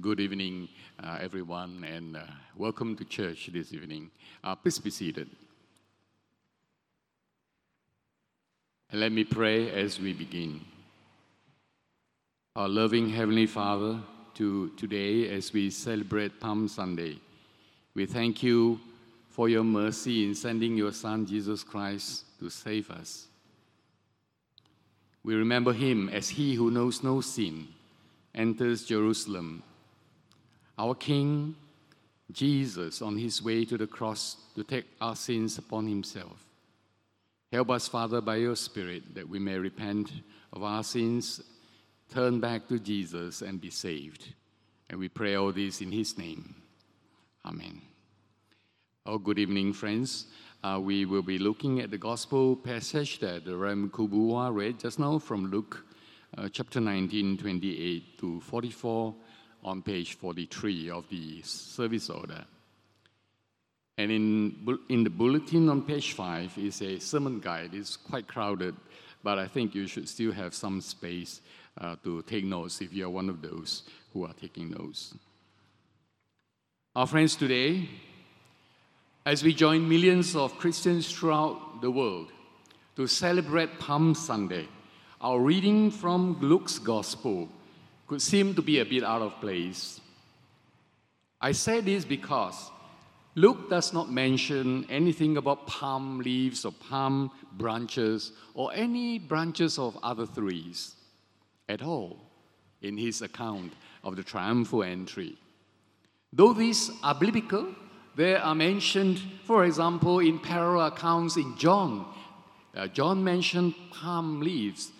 Good 0.00 0.20
evening, 0.20 0.68
uh, 1.02 1.18
everyone, 1.20 1.84
and 1.84 2.16
uh, 2.16 2.22
welcome 2.56 2.96
to 2.96 3.04
church 3.04 3.50
this 3.52 3.74
evening. 3.74 4.10
Uh, 4.42 4.54
please 4.54 4.78
be 4.78 4.88
seated. 4.88 5.28
And 8.90 9.00
let 9.00 9.12
me 9.12 9.24
pray 9.24 9.70
as 9.70 10.00
we 10.00 10.14
begin. 10.14 10.62
Our 12.56 12.68
loving 12.68 13.10
Heavenly 13.10 13.46
Father, 13.46 13.98
to 14.34 14.70
today 14.70 15.28
as 15.28 15.52
we 15.52 15.68
celebrate 15.68 16.40
Palm 16.40 16.66
Sunday, 16.68 17.18
we 17.92 18.06
thank 18.06 18.42
you 18.42 18.80
for 19.28 19.50
your 19.50 19.64
mercy 19.64 20.24
in 20.24 20.34
sending 20.34 20.78
your 20.78 20.92
Son 20.92 21.26
Jesus 21.26 21.62
Christ 21.62 22.24
to 22.38 22.48
save 22.48 22.90
us. 22.90 23.26
We 25.24 25.34
remember 25.34 25.74
him 25.74 26.08
as 26.08 26.30
he 26.30 26.54
who 26.54 26.70
knows 26.70 27.02
no 27.02 27.20
sin 27.20 27.68
enters 28.34 28.86
Jerusalem 28.86 29.62
our 30.80 30.94
King, 30.94 31.54
Jesus, 32.32 33.02
on 33.02 33.18
his 33.18 33.42
way 33.42 33.66
to 33.66 33.76
the 33.76 33.86
cross 33.86 34.36
to 34.54 34.64
take 34.64 34.86
our 34.98 35.14
sins 35.14 35.58
upon 35.58 35.86
himself. 35.86 36.42
Help 37.52 37.68
us, 37.70 37.86
Father, 37.86 38.22
by 38.22 38.36
your 38.36 38.56
Spirit, 38.56 39.14
that 39.14 39.28
we 39.28 39.38
may 39.38 39.58
repent 39.58 40.10
of 40.54 40.62
our 40.62 40.82
sins, 40.82 41.42
turn 42.08 42.40
back 42.40 42.66
to 42.68 42.78
Jesus, 42.78 43.42
and 43.42 43.60
be 43.60 43.68
saved. 43.68 44.32
And 44.88 44.98
we 44.98 45.10
pray 45.10 45.34
all 45.34 45.52
this 45.52 45.82
in 45.82 45.92
his 45.92 46.16
name. 46.16 46.54
Amen. 47.44 47.82
Oh, 49.04 49.18
good 49.18 49.38
evening, 49.38 49.74
friends. 49.74 50.28
Uh, 50.64 50.80
we 50.82 51.04
will 51.04 51.22
be 51.22 51.38
looking 51.38 51.80
at 51.80 51.90
the 51.90 51.98
gospel 51.98 52.56
passage 52.56 53.18
that 53.18 53.44
the 53.44 53.54
Ram 53.54 53.90
Kubua 53.90 54.54
read 54.54 54.80
just 54.80 54.98
now 54.98 55.18
from 55.18 55.50
Luke 55.50 55.84
uh, 56.38 56.48
chapter 56.48 56.80
19, 56.80 57.36
28 57.36 58.18
to 58.18 58.40
44 58.40 59.14
on 59.64 59.82
page 59.82 60.14
43 60.14 60.90
of 60.90 61.08
the 61.08 61.42
service 61.42 62.10
order. 62.10 62.44
And 63.98 64.10
in, 64.10 64.78
in 64.88 65.04
the 65.04 65.10
bulletin 65.10 65.68
on 65.68 65.82
page 65.82 66.12
5 66.12 66.56
is 66.58 66.80
a 66.80 66.98
sermon 66.98 67.40
guide. 67.40 67.74
It's 67.74 67.96
quite 67.96 68.26
crowded, 68.26 68.74
but 69.22 69.38
I 69.38 69.46
think 69.46 69.74
you 69.74 69.86
should 69.86 70.08
still 70.08 70.32
have 70.32 70.54
some 70.54 70.80
space 70.80 71.40
uh, 71.78 71.96
to 72.04 72.22
take 72.22 72.44
notes 72.44 72.80
if 72.80 72.92
you're 72.92 73.10
one 73.10 73.28
of 73.28 73.42
those 73.42 73.82
who 74.12 74.24
are 74.24 74.32
taking 74.32 74.70
notes. 74.70 75.14
Our 76.96 77.06
friends, 77.06 77.36
today, 77.36 77.88
as 79.24 79.44
we 79.44 79.52
join 79.52 79.88
millions 79.88 80.34
of 80.34 80.58
Christians 80.58 81.12
throughout 81.12 81.82
the 81.82 81.90
world 81.90 82.32
to 82.96 83.06
celebrate 83.06 83.78
Palm 83.78 84.14
Sunday, 84.14 84.66
our 85.20 85.38
reading 85.38 85.90
from 85.90 86.38
Luke's 86.40 86.78
Gospel 86.78 87.48
could 88.10 88.20
seem 88.20 88.52
to 88.56 88.60
be 88.60 88.80
a 88.80 88.84
bit 88.84 89.04
out 89.04 89.22
of 89.22 89.40
place. 89.40 90.00
I 91.40 91.52
say 91.52 91.80
this 91.80 92.04
because 92.04 92.68
Luke 93.36 93.70
does 93.70 93.92
not 93.92 94.10
mention 94.10 94.84
anything 94.90 95.36
about 95.36 95.68
palm 95.68 96.18
leaves 96.18 96.64
or 96.64 96.72
palm 96.72 97.30
branches 97.52 98.32
or 98.54 98.72
any 98.74 99.20
branches 99.20 99.78
of 99.78 99.96
other 100.02 100.26
trees 100.26 100.96
at 101.68 101.82
all 101.82 102.16
in 102.82 102.98
his 102.98 103.22
account 103.22 103.74
of 104.02 104.16
the 104.16 104.24
triumphal 104.24 104.82
entry. 104.82 105.38
Though 106.32 106.52
these 106.52 106.90
are 107.04 107.14
biblical, 107.14 107.68
they 108.16 108.34
are 108.34 108.56
mentioned, 108.56 109.22
for 109.44 109.64
example, 109.64 110.18
in 110.18 110.40
parallel 110.40 110.88
accounts 110.88 111.36
in 111.36 111.56
John. 111.56 112.12
Uh, 112.74 112.88
John 112.88 113.22
mentioned 113.22 113.72
palm 113.92 114.40
leaves 114.40 114.90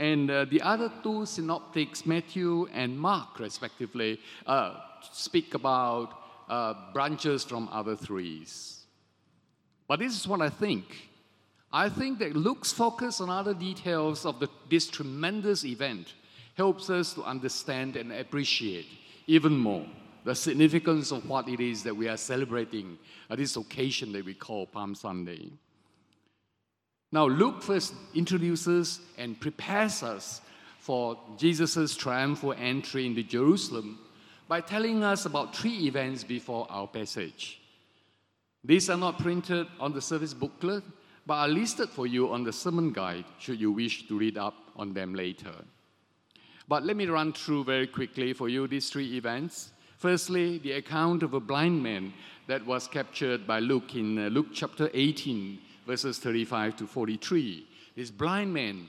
and 0.00 0.30
uh, 0.30 0.46
the 0.46 0.62
other 0.62 0.90
two 1.02 1.26
synoptics, 1.26 2.06
Matthew 2.06 2.66
and 2.72 2.98
Mark, 2.98 3.38
respectively, 3.38 4.18
uh, 4.46 4.76
speak 5.12 5.52
about 5.52 6.14
uh, 6.48 6.72
branches 6.94 7.44
from 7.44 7.68
other 7.70 7.96
trees. 7.96 8.86
But 9.86 9.98
this 9.98 10.18
is 10.18 10.26
what 10.26 10.40
I 10.40 10.48
think. 10.48 10.86
I 11.70 11.90
think 11.90 12.18
that 12.20 12.34
Luke's 12.34 12.72
focus 12.72 13.20
on 13.20 13.28
other 13.28 13.52
details 13.52 14.24
of 14.24 14.40
the, 14.40 14.48
this 14.70 14.88
tremendous 14.88 15.66
event 15.66 16.14
helps 16.56 16.88
us 16.88 17.12
to 17.14 17.22
understand 17.22 17.96
and 17.96 18.10
appreciate 18.10 18.86
even 19.26 19.52
more 19.56 19.84
the 20.24 20.34
significance 20.34 21.12
of 21.12 21.28
what 21.28 21.46
it 21.46 21.60
is 21.60 21.82
that 21.82 21.94
we 21.94 22.08
are 22.08 22.16
celebrating 22.16 22.98
at 23.28 23.36
this 23.36 23.56
occasion 23.56 24.12
that 24.12 24.24
we 24.24 24.32
call 24.32 24.66
Palm 24.66 24.94
Sunday. 24.94 25.50
Now, 27.12 27.26
Luke 27.26 27.62
first 27.62 27.94
introduces 28.14 29.00
and 29.18 29.40
prepares 29.40 30.02
us 30.02 30.40
for 30.78 31.18
Jesus' 31.36 31.96
triumphal 31.96 32.54
entry 32.54 33.06
into 33.06 33.22
Jerusalem 33.22 33.98
by 34.48 34.60
telling 34.60 35.02
us 35.02 35.26
about 35.26 35.54
three 35.54 35.86
events 35.86 36.24
before 36.24 36.66
our 36.70 36.86
passage. 36.86 37.60
These 38.64 38.90
are 38.90 38.96
not 38.96 39.18
printed 39.18 39.66
on 39.78 39.92
the 39.92 40.00
service 40.00 40.34
booklet, 40.34 40.84
but 41.26 41.34
are 41.34 41.48
listed 41.48 41.88
for 41.88 42.06
you 42.06 42.32
on 42.32 42.44
the 42.44 42.52
sermon 42.52 42.92
guide 42.92 43.24
should 43.38 43.60
you 43.60 43.72
wish 43.72 44.06
to 44.08 44.18
read 44.18 44.38
up 44.38 44.54
on 44.76 44.92
them 44.92 45.14
later. 45.14 45.54
But 46.68 46.84
let 46.84 46.96
me 46.96 47.06
run 47.06 47.32
through 47.32 47.64
very 47.64 47.86
quickly 47.86 48.32
for 48.32 48.48
you 48.48 48.68
these 48.68 48.90
three 48.90 49.16
events. 49.16 49.70
Firstly, 49.96 50.58
the 50.58 50.72
account 50.72 51.22
of 51.22 51.34
a 51.34 51.40
blind 51.40 51.82
man 51.82 52.12
that 52.46 52.64
was 52.64 52.86
captured 52.86 53.46
by 53.46 53.58
Luke 53.60 53.94
in 53.96 54.18
uh, 54.18 54.28
Luke 54.28 54.48
chapter 54.52 54.88
18, 54.94 55.58
verses 55.90 56.18
35 56.18 56.76
to 56.76 56.86
43. 56.86 57.66
This 57.96 58.12
blind 58.12 58.54
man 58.54 58.88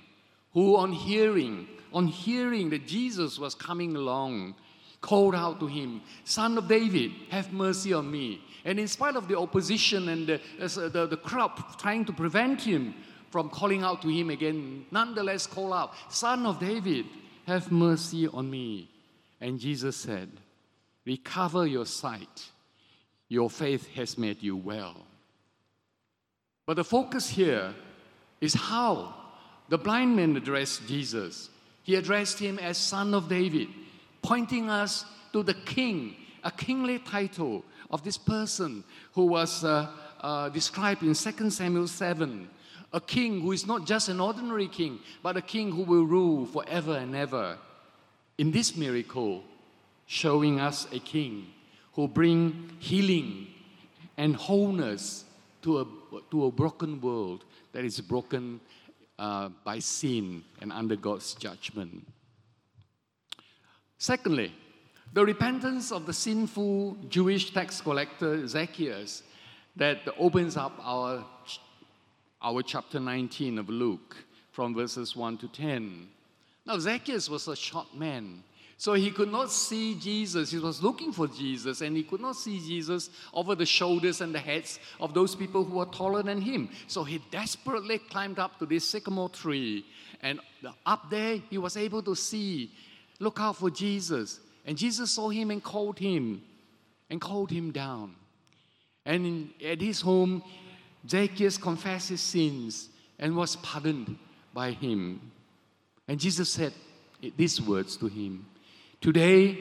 who, 0.53 0.77
on 0.77 0.91
hearing, 0.91 1.67
on 1.91 2.05
hearing 2.05 2.69
that 2.69 2.85
Jesus 2.85 3.39
was 3.39 3.55
coming 3.55 3.95
along, 3.95 4.53
called 5.01 5.33
out 5.33 5.59
to 5.59 5.65
him, 5.65 6.01
Son 6.25 6.59
of 6.59 6.67
David, 6.67 7.09
have 7.31 7.51
mercy 7.51 7.91
on 7.91 8.11
me. 8.11 8.39
And 8.65 8.79
in 8.79 8.87
spite 8.87 9.15
of 9.15 9.27
the 9.27 9.35
opposition 9.35 10.09
and 10.09 10.27
the, 10.27 10.35
uh, 10.61 10.89
the, 10.89 11.07
the 11.07 11.17
crowd 11.17 11.53
trying 11.79 12.05
to 12.05 12.13
prevent 12.13 12.61
him 12.61 12.93
from 13.31 13.49
calling 13.49 13.81
out 13.81 14.03
to 14.03 14.09
him 14.09 14.29
again, 14.29 14.85
nonetheless 14.91 15.47
call 15.47 15.73
out, 15.73 15.93
Son 16.07 16.45
of 16.45 16.59
David, 16.59 17.07
have 17.47 17.71
mercy 17.71 18.27
on 18.27 18.47
me. 18.47 18.91
And 19.39 19.59
Jesus 19.59 19.95
said, 19.95 20.29
Recover 21.03 21.65
your 21.65 21.87
sight. 21.87 22.51
Your 23.27 23.49
faith 23.49 23.87
has 23.95 24.19
made 24.19 24.43
you 24.43 24.55
well. 24.55 25.07
But 26.71 26.77
the 26.77 26.85
focus 26.85 27.27
here 27.27 27.73
is 28.39 28.53
how 28.53 29.13
the 29.67 29.77
blind 29.77 30.15
man 30.15 30.37
addressed 30.37 30.87
Jesus. 30.87 31.49
He 31.83 31.95
addressed 31.95 32.39
him 32.39 32.57
as 32.59 32.77
Son 32.77 33.13
of 33.13 33.27
David, 33.27 33.67
pointing 34.21 34.69
us 34.69 35.03
to 35.33 35.43
the 35.43 35.53
king, 35.53 36.15
a 36.45 36.49
kingly 36.49 36.99
title 36.99 37.65
of 37.89 38.05
this 38.05 38.17
person 38.17 38.85
who 39.11 39.25
was 39.25 39.65
uh, 39.65 39.89
uh, 40.21 40.47
described 40.47 41.03
in 41.03 41.13
2 41.13 41.49
Samuel 41.49 41.89
7. 41.89 42.47
A 42.93 43.01
king 43.01 43.41
who 43.41 43.51
is 43.51 43.67
not 43.67 43.85
just 43.85 44.07
an 44.07 44.21
ordinary 44.21 44.69
king, 44.69 44.99
but 45.21 45.35
a 45.35 45.41
king 45.41 45.73
who 45.73 45.83
will 45.83 46.05
rule 46.05 46.45
forever 46.45 46.95
and 46.95 47.13
ever. 47.17 47.57
In 48.37 48.49
this 48.49 48.77
miracle, 48.77 49.43
showing 50.05 50.61
us 50.61 50.87
a 50.93 50.99
king 50.99 51.47
who 51.95 52.07
bring 52.07 52.71
healing 52.79 53.47
and 54.15 54.37
wholeness 54.37 55.25
to 55.61 55.79
a, 55.79 55.85
to 56.31 56.45
a 56.45 56.51
broken 56.51 56.99
world 57.01 57.45
that 57.71 57.85
is 57.85 57.99
broken 58.01 58.59
uh, 59.19 59.49
by 59.63 59.79
sin 59.79 60.43
and 60.61 60.71
under 60.71 60.95
God's 60.95 61.33
judgment. 61.35 62.07
Secondly, 63.97 64.51
the 65.13 65.25
repentance 65.25 65.91
of 65.91 66.05
the 66.05 66.13
sinful 66.13 66.97
Jewish 67.09 67.53
tax 67.53 67.81
collector 67.81 68.47
Zacchaeus 68.47 69.23
that 69.75 69.99
opens 70.17 70.57
up 70.57 70.79
our, 70.81 71.25
our 72.41 72.63
chapter 72.63 72.99
19 72.99 73.59
of 73.59 73.69
Luke 73.69 74.15
from 74.51 74.73
verses 74.73 75.15
1 75.15 75.37
to 75.37 75.47
10. 75.47 76.07
Now, 76.65 76.77
Zacchaeus 76.79 77.29
was 77.29 77.47
a 77.47 77.55
short 77.55 77.95
man. 77.95 78.43
So 78.81 78.93
he 78.93 79.11
could 79.11 79.31
not 79.31 79.51
see 79.51 79.93
Jesus. 79.93 80.49
He 80.49 80.57
was 80.57 80.81
looking 80.81 81.11
for 81.13 81.27
Jesus, 81.27 81.81
and 81.81 81.95
he 81.95 82.01
could 82.01 82.19
not 82.19 82.35
see 82.35 82.57
Jesus 82.57 83.11
over 83.31 83.53
the 83.53 83.63
shoulders 83.63 84.21
and 84.21 84.33
the 84.33 84.39
heads 84.39 84.79
of 84.99 85.13
those 85.13 85.35
people 85.35 85.63
who 85.63 85.75
were 85.75 85.85
taller 85.85 86.23
than 86.23 86.41
him. 86.41 86.67
So 86.87 87.03
he 87.03 87.21
desperately 87.29 87.99
climbed 87.99 88.39
up 88.39 88.57
to 88.57 88.65
this 88.65 88.83
sycamore 88.83 89.29
tree, 89.29 89.85
and 90.23 90.39
up 90.83 91.11
there 91.11 91.37
he 91.51 91.59
was 91.59 91.77
able 91.77 92.01
to 92.01 92.15
see, 92.15 92.71
look 93.19 93.39
out 93.39 93.57
for 93.57 93.69
Jesus. 93.69 94.39
And 94.65 94.75
Jesus 94.75 95.11
saw 95.11 95.29
him 95.29 95.51
and 95.51 95.63
called 95.63 95.99
him, 95.99 96.41
and 97.11 97.21
called 97.21 97.51
him 97.51 97.69
down. 97.69 98.15
And 99.05 99.27
in, 99.27 99.49
at 99.63 99.79
his 99.79 100.01
home, 100.01 100.43
Zacchaeus 101.07 101.59
confessed 101.59 102.09
his 102.09 102.21
sins 102.21 102.89
and 103.19 103.35
was 103.35 103.57
pardoned 103.57 104.17
by 104.55 104.71
him. 104.71 105.21
And 106.07 106.19
Jesus 106.19 106.49
said 106.49 106.73
these 107.37 107.61
words 107.61 107.95
to 107.97 108.07
him 108.07 108.47
Today, 109.01 109.57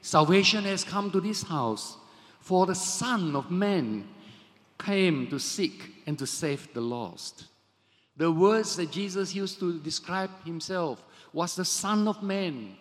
salvation 0.00 0.64
has 0.64 0.82
come 0.82 1.10
to 1.10 1.20
this 1.20 1.42
house, 1.42 1.98
for 2.40 2.64
the 2.64 2.74
Son 2.74 3.36
of 3.36 3.50
Man 3.50 4.08
came 4.78 5.26
to 5.26 5.38
seek 5.38 6.02
and 6.06 6.18
to 6.18 6.26
save 6.26 6.72
the 6.72 6.80
lost. 6.80 7.48
The 8.16 8.32
words 8.32 8.76
that 8.76 8.90
Jesus 8.90 9.34
used 9.34 9.60
to 9.60 9.78
describe 9.80 10.30
himself 10.42 11.04
was 11.34 11.54
the 11.54 11.66
Son 11.66 12.08
of 12.08 12.22
Man, 12.22 12.76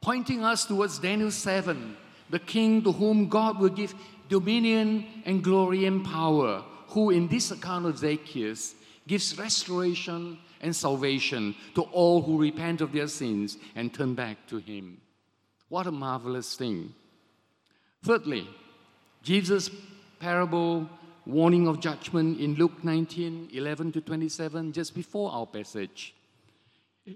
pointing 0.00 0.42
us 0.42 0.64
towards 0.64 0.98
Daniel 1.00 1.30
7, 1.30 1.98
the 2.30 2.38
king 2.38 2.82
to 2.82 2.92
whom 2.92 3.28
God 3.28 3.58
will 3.58 3.68
give 3.68 3.94
dominion 4.30 5.06
and 5.26 5.44
glory 5.44 5.84
and 5.84 6.02
power, 6.02 6.64
who 6.88 7.10
in 7.10 7.28
this 7.28 7.50
account 7.50 7.84
of 7.84 7.98
Zacchaeus 7.98 8.74
gives 9.06 9.38
restoration 9.38 10.38
and 10.62 10.74
salvation 10.74 11.54
to 11.74 11.82
all 11.82 12.22
who 12.22 12.40
repent 12.40 12.80
of 12.80 12.92
their 12.92 13.06
sins 13.06 13.58
and 13.74 13.92
turn 13.92 14.14
back 14.14 14.46
to 14.46 14.56
him. 14.56 14.98
What 15.68 15.86
a 15.86 15.92
marvelous 15.92 16.54
thing. 16.54 16.94
Thirdly, 18.04 18.46
Jesus' 19.22 19.70
parable 20.20 20.88
warning 21.26 21.66
of 21.66 21.80
judgment 21.80 22.40
in 22.40 22.54
Luke 22.54 22.84
19 22.84 23.50
11 23.52 23.92
to 23.92 24.00
27, 24.00 24.72
just 24.72 24.94
before 24.94 25.32
our 25.32 25.46
passage. 25.46 26.14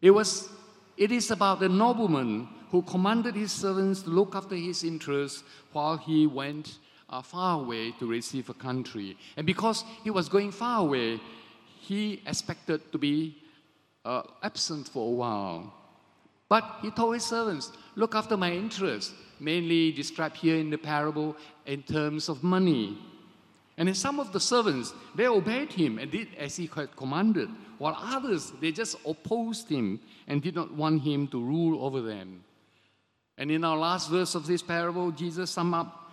It, 0.03 0.11
was, 0.11 0.49
it 0.97 1.13
is 1.13 1.31
about 1.31 1.61
the 1.61 1.69
nobleman 1.69 2.49
who 2.71 2.83
commanded 2.83 3.35
his 3.35 3.53
servants 3.53 4.03
to 4.03 4.11
look 4.11 4.35
after 4.35 4.55
his 4.55 4.85
interests 4.85 5.43
while 5.73 5.97
he 5.97 6.27
went 6.27 6.79
uh, 7.09 7.23
far 7.23 7.61
away 7.61 7.93
to 7.99 8.07
receive 8.07 8.49
a 8.49 8.55
country. 8.55 9.17
And 9.37 9.47
because 9.47 9.85
he 10.05 10.11
was 10.11 10.29
going 10.29 10.53
far 10.53 10.81
away, 10.81 11.21
he 11.81 12.23
expected 12.27 12.93
to 12.93 12.99
be 12.99 13.37
uh, 14.05 14.23
absent 14.43 14.89
for 14.89 15.09
a 15.09 15.15
while. 15.15 15.75
But 16.51 16.81
he 16.83 16.91
told 16.91 17.15
his 17.15 17.25
servants, 17.25 17.71
Look 17.95 18.15
after 18.15 18.37
my 18.37 18.53
interests, 18.53 19.15
mainly 19.39 19.93
described 19.93 20.37
here 20.37 20.57
in 20.57 20.69
the 20.69 20.79
parable 20.79 21.37
in 21.65 21.83
terms 21.85 22.29
of 22.29 22.43
money. 22.43 22.99
And 23.79 23.87
then 23.87 23.95
some 23.95 24.19
of 24.19 24.33
the 24.33 24.41
servants, 24.41 24.93
they 25.15 25.27
obeyed 25.27 25.73
him 25.73 25.99
and 25.99 26.11
did 26.11 26.29
as 26.37 26.57
he 26.57 26.69
had 26.75 26.95
commanded, 26.97 27.49
while 27.79 27.97
others, 27.97 28.53
they 28.61 28.73
just 28.73 28.97
opposed 29.07 29.69
him 29.69 30.01
and 30.27 30.43
did 30.43 30.57
not 30.57 30.75
want 30.75 31.03
him 31.03 31.29
to 31.29 31.41
rule 31.41 31.83
over 31.83 32.03
them. 32.03 32.45
And 33.39 33.51
in 33.51 33.65
our 33.65 33.79
last 33.79 34.11
verse 34.11 34.35
of 34.35 34.47
this 34.47 34.61
parable, 34.61 35.13
Jesus 35.13 35.51
summed 35.51 35.75
up 35.75 36.11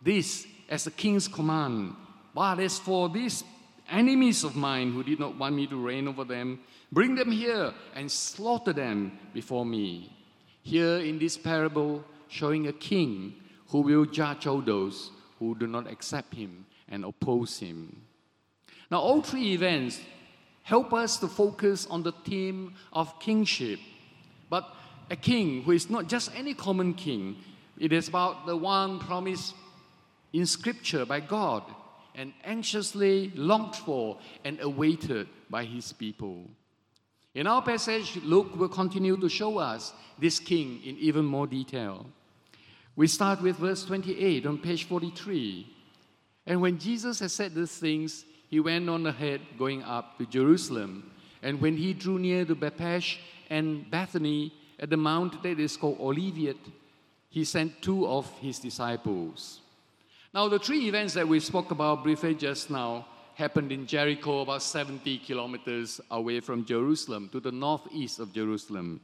this 0.00 0.46
as 0.68 0.86
a 0.86 0.90
king's 0.92 1.28
command. 1.28 1.94
But 2.32 2.60
as 2.60 2.78
for 2.78 3.08
these 3.08 3.44
enemies 3.90 4.44
of 4.44 4.56
mine 4.56 4.92
who 4.92 5.02
did 5.02 5.20
not 5.20 5.36
want 5.36 5.54
me 5.54 5.66
to 5.66 5.76
reign 5.76 6.08
over 6.08 6.24
them, 6.24 6.60
bring 6.92 7.14
them 7.14 7.30
here 7.30 7.72
and 7.94 8.10
slaughter 8.10 8.72
them 8.72 9.18
before 9.32 9.64
me. 9.66 10.12
Here 10.62 10.98
in 10.98 11.18
this 11.18 11.36
parable, 11.36 12.04
showing 12.28 12.66
a 12.66 12.72
king 12.72 13.34
who 13.68 13.80
will 13.80 14.04
judge 14.04 14.46
all 14.46 14.60
those 14.60 15.10
who 15.38 15.54
do 15.54 15.66
not 15.66 15.90
accept 15.90 16.34
him 16.34 16.66
and 16.88 17.04
oppose 17.04 17.58
him. 17.58 18.02
Now, 18.90 19.00
all 19.00 19.22
three 19.22 19.52
events 19.52 20.00
help 20.62 20.92
us 20.92 21.18
to 21.18 21.28
focus 21.28 21.86
on 21.86 22.02
the 22.02 22.12
theme 22.12 22.74
of 22.92 23.18
kingship, 23.20 23.78
but 24.48 24.68
a 25.10 25.16
king 25.16 25.62
who 25.62 25.72
is 25.72 25.90
not 25.90 26.08
just 26.08 26.30
any 26.34 26.54
common 26.54 26.94
king, 26.94 27.36
it 27.78 27.92
is 27.92 28.08
about 28.08 28.46
the 28.46 28.56
one 28.56 28.98
promised 28.98 29.54
in 30.32 30.46
Scripture 30.46 31.04
by 31.04 31.20
God 31.20 31.62
and 32.14 32.32
anxiously 32.44 33.32
longed 33.34 33.76
for 33.76 34.18
and 34.44 34.60
awaited 34.60 35.28
by 35.50 35.64
his 35.64 35.92
people. 35.92 36.48
In 37.34 37.46
our 37.46 37.62
passage, 37.62 38.16
Luke 38.22 38.54
will 38.56 38.68
continue 38.68 39.16
to 39.16 39.28
show 39.28 39.58
us 39.58 39.92
this 40.18 40.38
king 40.38 40.80
in 40.84 40.96
even 40.98 41.24
more 41.24 41.46
detail. 41.46 42.06
We 42.96 43.08
start 43.08 43.42
with 43.42 43.56
verse 43.56 43.84
28 43.84 44.46
on 44.46 44.58
page 44.58 44.84
43. 44.84 45.66
And 46.46 46.60
when 46.60 46.78
Jesus 46.78 47.18
had 47.18 47.32
said 47.32 47.54
these 47.54 47.76
things, 47.76 48.24
he 48.48 48.60
went 48.60 48.88
on 48.88 49.04
ahead, 49.06 49.40
going 49.58 49.82
up 49.82 50.16
to 50.18 50.26
Jerusalem. 50.26 51.10
And 51.42 51.60
when 51.60 51.76
he 51.76 51.92
drew 51.92 52.20
near 52.20 52.44
to 52.44 52.54
Bethphage 52.54 53.18
and 53.50 53.90
Bethany 53.90 54.52
at 54.78 54.90
the 54.90 54.96
mount 54.96 55.42
that 55.42 55.58
is 55.58 55.76
called 55.76 55.98
Olivet, 55.98 56.56
he 57.30 57.44
sent 57.44 57.82
two 57.82 58.06
of 58.06 58.30
his 58.38 58.60
disciples. 58.60 59.60
Now, 60.34 60.48
the 60.48 60.58
three 60.58 60.88
events 60.88 61.14
that 61.14 61.28
we 61.28 61.38
spoke 61.38 61.70
about 61.70 62.02
briefly 62.02 62.34
just 62.34 62.68
now 62.68 63.06
happened 63.36 63.70
in 63.70 63.86
Jericho, 63.86 64.40
about 64.40 64.64
70 64.64 65.18
kilometers 65.18 66.00
away 66.10 66.40
from 66.40 66.64
Jerusalem, 66.64 67.28
to 67.30 67.38
the 67.38 67.52
northeast 67.52 68.18
of 68.18 68.32
Jerusalem. 68.32 69.00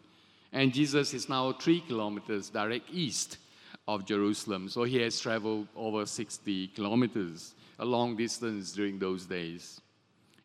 And 0.53 0.75
Jesus 0.75 1.15
is 1.15 1.29
now 1.29 1.53
three 1.53 1.83
kilometers 1.83 2.51
direct 2.51 2.91
east 2.91 3.39
of 3.87 4.05
Jerusalem. 4.05 4.69
So 4.69 4.83
he 4.83 4.97
has 5.03 5.21
traveled 5.21 5.69
over 5.77 6.05
60 6.05 6.67
kilometers, 6.75 7.55
a 7.79 7.85
long 7.85 8.17
distance 8.17 8.73
during 8.73 8.99
those 8.99 9.25
days. 9.25 9.81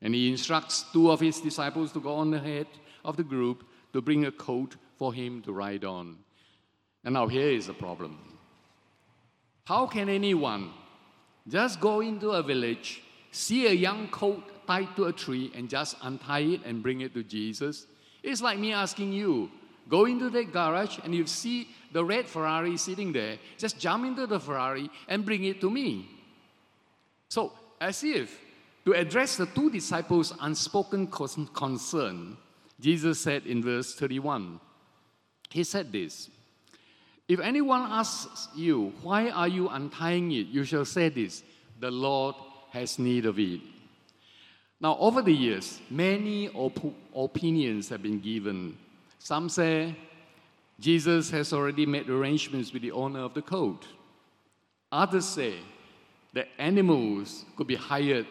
And 0.03 0.13
he 0.13 0.29
instructs 0.29 0.85
two 0.93 1.09
of 1.09 1.19
his 1.19 1.41
disciples 1.41 1.93
to 1.93 1.99
go 1.99 2.13
on 2.13 2.31
ahead 2.35 2.67
of 3.03 3.17
the 3.17 3.23
group 3.23 3.65
to 3.93 4.03
bring 4.03 4.25
a 4.25 4.31
coat 4.31 4.75
for 4.99 5.15
him 5.15 5.41
to 5.41 5.51
ride 5.51 5.83
on. 5.83 6.15
And 7.03 7.15
now 7.15 7.25
here 7.27 7.49
is 7.49 7.65
the 7.65 7.73
problem. 7.73 8.34
How 9.65 9.87
can 9.87 10.09
anyone 10.09 10.71
just 11.47 11.81
go 11.81 12.01
into 12.01 12.31
a 12.31 12.43
village, 12.43 13.01
see 13.31 13.65
a 13.65 13.71
young 13.73 14.07
coat 14.09 14.43
tied 14.67 14.95
to 14.95 15.05
a 15.05 15.13
tree, 15.13 15.51
and 15.55 15.67
just 15.67 15.97
untie 16.03 16.41
it 16.53 16.61
and 16.65 16.83
bring 16.83 17.01
it 17.01 17.13
to 17.15 17.23
Jesus? 17.23 17.87
It's 18.21 18.41
like 18.41 18.59
me 18.59 18.73
asking 18.73 19.11
you, 19.13 19.49
go 19.89 20.05
into 20.05 20.29
the 20.29 20.43
garage 20.43 20.99
and 21.03 21.15
you 21.15 21.25
see 21.25 21.69
the 21.91 22.05
red 22.05 22.27
Ferrari 22.27 22.77
sitting 22.77 23.11
there, 23.11 23.37
just 23.57 23.79
jump 23.79 24.05
into 24.05 24.27
the 24.27 24.39
Ferrari 24.39 24.89
and 25.07 25.25
bring 25.25 25.43
it 25.45 25.59
to 25.61 25.69
me. 25.69 26.09
So, 27.29 27.51
as 27.81 28.03
if 28.03 28.39
to 28.85 28.93
address 28.93 29.35
the 29.35 29.47
two 29.47 29.71
disciples' 29.71 30.33
unspoken 30.41 31.07
concern, 31.07 32.37
Jesus 32.79 33.19
said 33.19 33.47
in 33.47 33.63
verse 33.63 33.95
31, 33.95 34.59
He 35.49 35.63
said 35.63 35.91
this 35.91 36.29
If 37.27 37.39
anyone 37.39 37.81
asks 37.81 38.49
you, 38.55 38.93
Why 39.01 39.29
are 39.29 39.47
you 39.47 39.67
untying 39.69 40.31
it? 40.31 40.47
you 40.47 40.63
shall 40.63 40.85
say 40.85 41.09
this 41.09 41.43
The 41.79 41.91
Lord 41.91 42.35
has 42.71 42.99
need 42.99 43.25
of 43.25 43.39
it. 43.39 43.61
Now, 44.79 44.97
over 44.99 45.21
the 45.21 45.33
years, 45.33 45.79
many 45.89 46.49
op- 46.49 46.93
opinions 47.15 47.89
have 47.89 48.03
been 48.03 48.19
given. 48.19 48.77
Some 49.19 49.49
say 49.49 49.95
Jesus 50.79 51.31
has 51.31 51.53
already 51.53 51.85
made 51.85 52.09
arrangements 52.09 52.73
with 52.73 52.81
the 52.81 52.91
owner 52.91 53.21
of 53.21 53.33
the 53.33 53.41
coat. 53.41 53.87
Others 54.91 55.25
say 55.25 55.55
the 56.33 56.45
animals 56.59 57.45
could 57.55 57.67
be 57.67 57.75
hired 57.75 58.27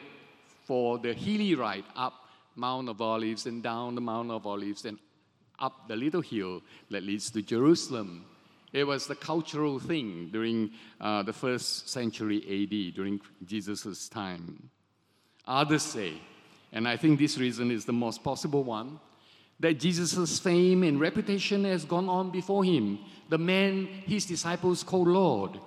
for 0.67 0.99
the 0.99 1.15
hilly 1.15 1.55
ride 1.55 1.85
up 1.97 2.15
Mount 2.55 2.89
of 2.89 3.01
Olives 3.01 3.47
and 3.47 3.63
down 3.63 3.95
the 3.95 4.01
Mount 4.01 4.31
of 4.31 4.47
Olives 4.47 4.85
and 4.85 4.99
up 5.59 5.89
the 5.89 5.97
little 5.97 6.21
hill 6.21 6.63
that 6.91 7.03
leads 7.03 7.31
to 7.31 7.43
Jerusalem. 7.43 8.25
It 8.75 8.85
was 8.85 9.07
the 9.07 9.15
cultural 9.15 9.79
thing 9.79 10.31
during 10.33 10.73
uh, 11.01 11.23
the 11.23 11.33
first 11.33 11.89
century 11.89 12.39
AD, 12.43 12.97
during 12.97 13.21
Jesus' 13.47 14.09
time. 14.09 14.69
Others 15.47 15.83
say, 15.83 16.15
and 16.73 16.89
I 16.89 16.97
think 16.97 17.21
this 17.21 17.39
reason 17.39 17.71
is 17.71 17.85
the 17.85 17.93
most 17.93 18.25
possible 18.25 18.65
one, 18.65 18.99
that 19.61 19.79
Jesus' 19.79 20.41
fame 20.41 20.83
and 20.83 20.99
reputation 20.99 21.65
has 21.65 21.85
gone 21.85 22.09
on 22.09 22.33
before 22.33 22.65
him, 22.65 22.99
the 23.29 23.39
man 23.39 23.87
his 23.87 24.27
disciples 24.27 24.83
called 24.83 25.07
Lord. 25.07 25.61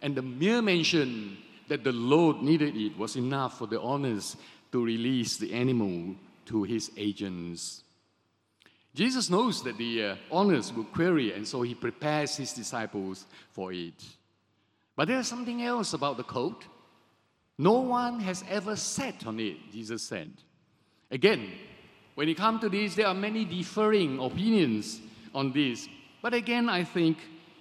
And 0.00 0.14
the 0.14 0.22
mere 0.22 0.62
mention 0.62 1.36
that 1.68 1.84
the 1.84 1.92
Lord 1.92 2.40
needed 2.40 2.74
it 2.74 2.96
was 2.96 3.16
enough 3.16 3.58
for 3.58 3.66
the 3.66 3.80
owners 3.82 4.34
to 4.72 4.82
release 4.82 5.36
the 5.36 5.52
animal 5.52 6.14
to 6.46 6.62
his 6.62 6.90
agents. 6.96 7.82
Jesus 8.96 9.28
knows 9.28 9.62
that 9.62 9.76
the 9.76 10.02
uh, 10.02 10.16
owners 10.30 10.72
will 10.72 10.84
query, 10.84 11.34
and 11.34 11.46
so 11.46 11.60
he 11.60 11.74
prepares 11.74 12.34
his 12.34 12.54
disciples 12.54 13.26
for 13.50 13.70
it. 13.70 14.02
But 14.96 15.08
there's 15.08 15.28
something 15.28 15.62
else 15.62 15.92
about 15.92 16.16
the 16.16 16.22
coat. 16.22 16.64
No 17.58 17.80
one 17.80 18.20
has 18.20 18.42
ever 18.48 18.74
sat 18.74 19.26
on 19.26 19.38
it, 19.38 19.70
Jesus 19.70 20.02
said. 20.02 20.30
Again, 21.10 21.52
when 22.14 22.30
it 22.30 22.38
comes 22.38 22.62
to 22.62 22.70
this, 22.70 22.94
there 22.94 23.06
are 23.06 23.12
many 23.14 23.44
differing 23.44 24.18
opinions 24.18 24.98
on 25.34 25.52
this. 25.52 25.86
But 26.22 26.32
again, 26.32 26.70
I 26.70 26.82
think 26.82 27.18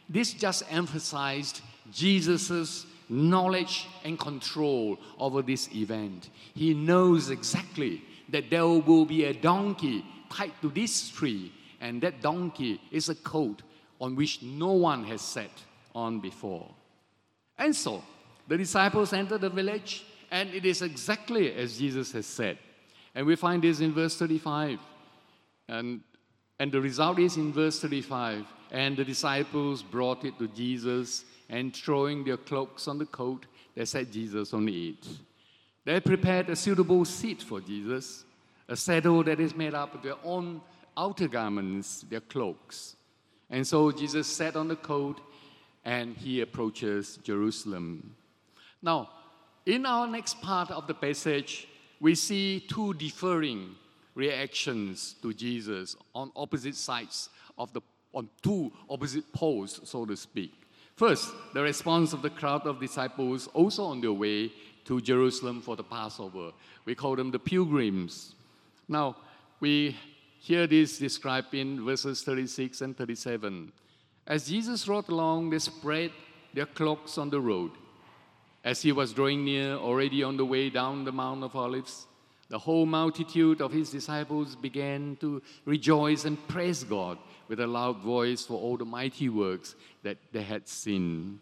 this 0.08 0.32
just 0.32 0.64
emphasized 0.72 1.60
Jesus' 1.92 2.86
knowledge 3.10 3.88
and 4.06 4.18
control 4.18 4.98
over 5.20 5.42
this 5.42 5.70
event. 5.76 6.30
He 6.54 6.74
knows 6.74 7.30
exactly 7.30 8.02
that 8.30 8.50
there 8.50 8.66
will 8.66 9.06
be 9.06 9.26
a 9.26 9.34
donkey 9.34 10.06
tied 10.30 10.54
to 10.62 10.70
this 10.70 11.10
tree, 11.10 11.52
and 11.82 12.02
that 12.02 12.22
donkey 12.22 12.82
is 12.92 13.10
a 13.10 13.16
coat 13.16 13.62
on 14.00 14.16
which 14.16 14.42
no 14.42 14.74
one 14.74 15.04
has 15.06 15.22
sat 15.22 15.52
on 15.94 16.20
before. 16.20 16.70
And 17.58 17.76
so, 17.76 18.04
the 18.48 18.58
disciples 18.58 19.14
enter 19.14 19.38
the 19.38 19.50
village, 19.50 20.06
and 20.30 20.50
it 20.50 20.66
is 20.66 20.82
exactly 20.82 21.54
as 21.54 21.78
Jesus 21.78 22.12
has 22.12 22.26
said. 22.26 22.58
And 23.16 23.26
we 23.26 23.36
find 23.36 23.64
this 23.64 23.80
in 23.80 23.94
verse 23.94 24.18
35. 24.18 24.80
And, 25.70 26.02
and 26.60 26.72
the 26.72 26.82
result 26.82 27.18
is 27.20 27.38
in 27.38 27.54
verse 27.54 27.80
35. 27.80 28.46
And 28.72 28.98
the 28.98 29.06
disciples 29.06 29.82
brought 29.82 30.26
it 30.26 30.38
to 30.40 30.48
Jesus, 30.50 31.24
and 31.50 31.74
throwing 31.74 32.24
their 32.24 32.38
cloaks 32.38 32.88
on 32.88 32.98
the 32.98 33.06
coat, 33.06 33.46
they 33.76 33.86
set 33.86 34.12
Jesus 34.12 34.54
on 34.54 34.68
it. 34.68 35.08
They 35.86 36.00
prepared 36.00 36.50
a 36.50 36.56
suitable 36.56 37.06
seat 37.06 37.42
for 37.44 37.62
Jesus, 37.62 38.25
a 38.68 38.76
saddle 38.76 39.24
that 39.24 39.40
is 39.40 39.56
made 39.56 39.74
up 39.74 39.94
of 39.96 40.02
their 40.02 40.16
own 40.24 40.62
outer 40.98 41.28
garments, 41.28 42.06
their 42.10 42.22
cloaks. 42.22 42.96
And 43.50 43.66
so 43.66 43.92
Jesus 43.92 44.28
sat 44.28 44.56
on 44.56 44.68
the 44.68 44.76
coat 44.76 45.22
and 45.84 46.16
he 46.18 46.42
approaches 46.42 47.20
Jerusalem. 47.24 48.16
Now, 48.82 49.10
in 49.66 49.86
our 49.86 50.08
next 50.08 50.42
part 50.42 50.72
of 50.72 50.88
the 50.88 50.94
passage, 50.94 51.68
we 52.00 52.16
see 52.16 52.60
two 52.60 52.94
differing 52.96 53.76
reactions 54.16 55.16
to 55.22 55.34
Jesus 55.34 55.96
on 56.14 56.32
opposite 56.36 56.76
sides 56.76 57.30
of 57.58 57.72
the 57.74 57.82
on 58.14 58.30
two 58.42 58.72
opposite 58.90 59.32
poles, 59.34 59.82
so 59.84 60.06
to 60.06 60.16
speak. 60.16 60.54
First, 60.96 61.34
the 61.54 61.62
response 61.62 62.14
of 62.14 62.22
the 62.22 62.30
crowd 62.30 62.66
of 62.66 62.80
disciples 62.80 63.48
also 63.48 63.84
on 63.84 64.00
their 64.00 64.14
way 64.14 64.54
to 64.86 65.02
Jerusalem 65.02 65.62
for 65.62 65.76
the 65.76 65.84
Passover. 65.84 66.52
We 66.86 66.96
call 66.96 67.18
them 67.18 67.32
the 67.32 67.40
pilgrims. 67.40 68.34
Now, 68.88 69.18
we 69.60 69.96
hear 70.40 70.68
this 70.68 71.00
described 71.00 71.54
in 71.54 71.84
verses 71.84 72.22
36 72.22 72.82
and 72.82 72.98
37. 72.98 73.72
As 74.28 74.48
Jesus 74.48 74.88
rode 74.88 75.10
along, 75.10 75.50
they 75.50 75.60
spread 75.60 76.12
their 76.54 76.66
cloaks 76.66 77.18
on 77.18 77.30
the 77.30 77.40
road. 77.40 77.72
As 78.64 78.82
he 78.82 78.92
was 78.92 79.14
drawing 79.14 79.46
near, 79.46 79.76
already 79.76 80.24
on 80.24 80.38
the 80.38 80.46
way 80.46 80.70
down 80.70 81.06
the 81.06 81.12
Mount 81.12 81.44
of 81.44 81.56
Olives, 81.56 82.08
the 82.50 82.60
whole 82.60 82.86
multitude 82.86 83.62
of 83.62 83.72
his 83.72 83.90
disciples 83.90 84.56
began 84.56 85.18
to 85.20 85.42
rejoice 85.66 86.26
and 86.26 86.48
praise 86.48 86.84
God 86.84 87.18
with 87.48 87.60
a 87.60 87.68
loud 87.68 88.00
voice 88.00 88.46
for 88.46 88.60
all 88.60 88.78
the 88.78 88.86
mighty 88.86 89.30
works 89.30 89.76
that 90.04 90.18
they 90.32 90.44
had 90.44 90.68
seen. 90.68 91.40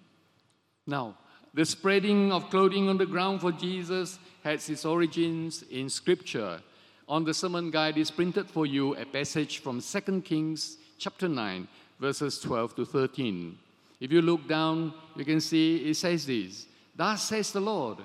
Now, 0.87 1.17
the 1.53 1.65
spreading 1.65 2.31
of 2.31 2.49
clothing 2.49 2.89
on 2.89 2.97
the 2.97 3.05
ground 3.05 3.41
for 3.41 3.51
Jesus 3.51 4.17
has 4.43 4.69
its 4.69 4.85
origins 4.85 5.63
in 5.69 5.89
Scripture. 5.89 6.61
On 7.07 7.25
the 7.25 7.33
sermon 7.33 7.69
guide 7.69 7.97
is 7.97 8.09
printed 8.09 8.49
for 8.49 8.65
you 8.65 8.95
a 8.95 9.05
passage 9.05 9.59
from 9.59 9.81
2 9.81 10.21
Kings 10.21 10.77
chapter 10.97 11.27
9, 11.27 11.67
verses 11.99 12.39
12 12.39 12.75
to 12.75 12.85
13. 12.85 13.57
If 13.99 14.11
you 14.11 14.21
look 14.21 14.47
down, 14.47 14.93
you 15.17 15.25
can 15.25 15.41
see 15.41 15.89
it 15.89 15.95
says 15.95 16.25
this 16.25 16.65
Thus 16.95 17.23
says 17.23 17.51
the 17.51 17.59
Lord, 17.59 17.97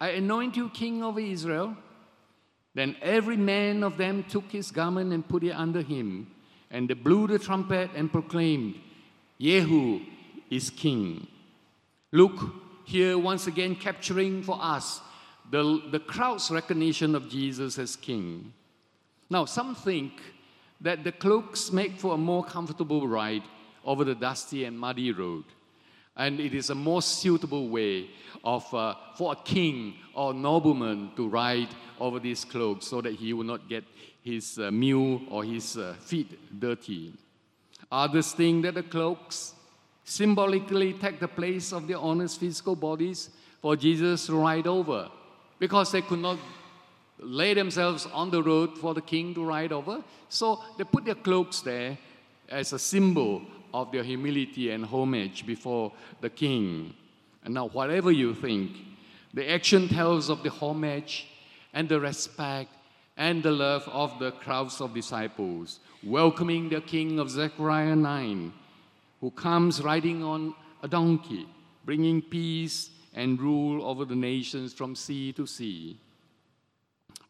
I 0.00 0.10
anoint 0.10 0.56
you 0.56 0.68
king 0.70 1.02
over 1.02 1.20
Israel. 1.20 1.76
Then 2.72 2.94
every 3.02 3.36
man 3.36 3.82
of 3.82 3.96
them 3.96 4.22
took 4.22 4.52
his 4.52 4.70
garment 4.70 5.12
and 5.12 5.28
put 5.28 5.42
it 5.42 5.50
under 5.50 5.82
him, 5.82 6.30
and 6.70 6.88
they 6.88 6.94
blew 6.94 7.26
the 7.26 7.38
trumpet 7.38 7.90
and 7.96 8.12
proclaimed, 8.12 8.76
Yehu 9.40 10.06
is 10.50 10.70
king. 10.70 11.26
Look 12.12 12.38
here 12.84 13.18
once 13.18 13.48
again 13.48 13.74
capturing 13.74 14.44
for 14.44 14.56
us 14.60 15.00
the, 15.50 15.82
the 15.90 15.98
crowd's 15.98 16.50
recognition 16.50 17.14
of 17.14 17.28
Jesus 17.28 17.78
as 17.78 17.96
king. 17.96 18.52
Now, 19.28 19.44
some 19.44 19.74
think 19.74 20.12
that 20.80 21.04
the 21.04 21.12
cloaks 21.12 21.72
make 21.72 21.98
for 21.98 22.14
a 22.14 22.18
more 22.18 22.44
comfortable 22.44 23.06
ride 23.06 23.42
over 23.84 24.04
the 24.04 24.14
dusty 24.14 24.64
and 24.64 24.78
muddy 24.78 25.12
road. 25.12 25.44
And 26.16 26.40
it 26.40 26.54
is 26.54 26.70
a 26.70 26.74
more 26.74 27.02
suitable 27.02 27.68
way 27.68 28.10
of, 28.44 28.72
uh, 28.74 28.94
for 29.16 29.32
a 29.32 29.36
king 29.36 29.94
or 30.14 30.34
nobleman 30.34 31.10
to 31.16 31.28
ride 31.28 31.68
over 31.98 32.18
these 32.18 32.44
cloaks 32.44 32.86
so 32.86 33.00
that 33.00 33.14
he 33.14 33.32
will 33.32 33.44
not 33.44 33.68
get 33.68 33.84
his 34.22 34.58
uh, 34.58 34.70
mule 34.70 35.22
or 35.30 35.44
his 35.44 35.76
uh, 35.76 35.94
feet 36.00 36.60
dirty. 36.60 37.14
Others 37.90 38.32
think 38.32 38.64
that 38.64 38.74
the 38.74 38.82
cloaks 38.82 39.54
symbolically 40.04 40.92
take 40.94 41.20
the 41.20 41.28
place 41.28 41.72
of 41.72 41.88
their 41.88 41.98
honest 41.98 42.38
physical 42.38 42.76
bodies 42.76 43.30
for 43.62 43.76
Jesus 43.76 44.26
to 44.26 44.34
ride 44.34 44.66
over 44.66 45.10
because 45.60 45.92
they 45.92 46.02
could 46.02 46.18
not 46.18 46.38
lay 47.20 47.54
themselves 47.54 48.06
on 48.06 48.30
the 48.30 48.42
road 48.42 48.76
for 48.76 48.94
the 48.94 49.00
king 49.00 49.32
to 49.34 49.44
ride 49.44 49.70
over. 49.70 50.02
So 50.28 50.60
they 50.76 50.84
put 50.84 51.04
their 51.04 51.14
cloaks 51.14 51.60
there 51.60 51.96
as 52.48 52.72
a 52.72 52.78
symbol 52.78 53.42
of 53.72 53.92
their 53.92 54.02
humility 54.02 54.70
and 54.70 54.84
homage 54.84 55.46
before 55.46 55.92
the 56.20 56.30
king. 56.30 56.94
And 57.44 57.54
now, 57.54 57.68
whatever 57.68 58.10
you 58.10 58.34
think, 58.34 58.72
the 59.32 59.48
action 59.48 59.88
tells 59.88 60.28
of 60.28 60.42
the 60.42 60.50
homage 60.50 61.28
and 61.72 61.88
the 61.88 62.00
respect 62.00 62.70
and 63.16 63.42
the 63.42 63.52
love 63.52 63.88
of 63.88 64.18
the 64.18 64.32
crowds 64.32 64.80
of 64.80 64.94
disciples, 64.94 65.78
welcoming 66.02 66.68
the 66.68 66.80
king 66.80 67.20
of 67.20 67.30
Zechariah 67.30 67.94
9 67.94 68.52
who 69.20 69.30
comes 69.30 69.82
riding 69.82 70.24
on 70.24 70.54
a 70.82 70.88
donkey, 70.88 71.46
bringing 71.84 72.22
peace 72.22 72.90
and 73.14 73.40
rule 73.40 73.84
over 73.84 74.04
the 74.04 74.16
nations 74.16 74.72
from 74.72 74.94
sea 74.94 75.32
to 75.32 75.46
sea. 75.46 75.98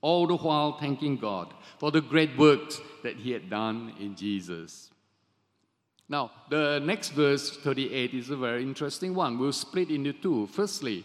All 0.01 0.27
the 0.27 0.37
while 0.37 0.79
thanking 0.79 1.17
God 1.17 1.53
for 1.79 1.91
the 1.91 2.01
great 2.01 2.37
works 2.39 2.81
that 3.03 3.17
He 3.17 3.33
had 3.33 3.51
done 3.51 3.95
in 3.99 4.17
Jesus. 4.17 4.91
Now, 6.09 6.33
the 6.49 6.81
next 6.81 7.11
verse, 7.11 7.57
38, 7.59 8.15
is 8.15 8.31
a 8.31 8.37
very 8.37 8.63
interesting 8.63 9.15
one. 9.15 9.39
We'll 9.39 9.53
split 9.53 9.91
into 9.91 10.13
two. 10.13 10.49
Firstly, 10.49 11.05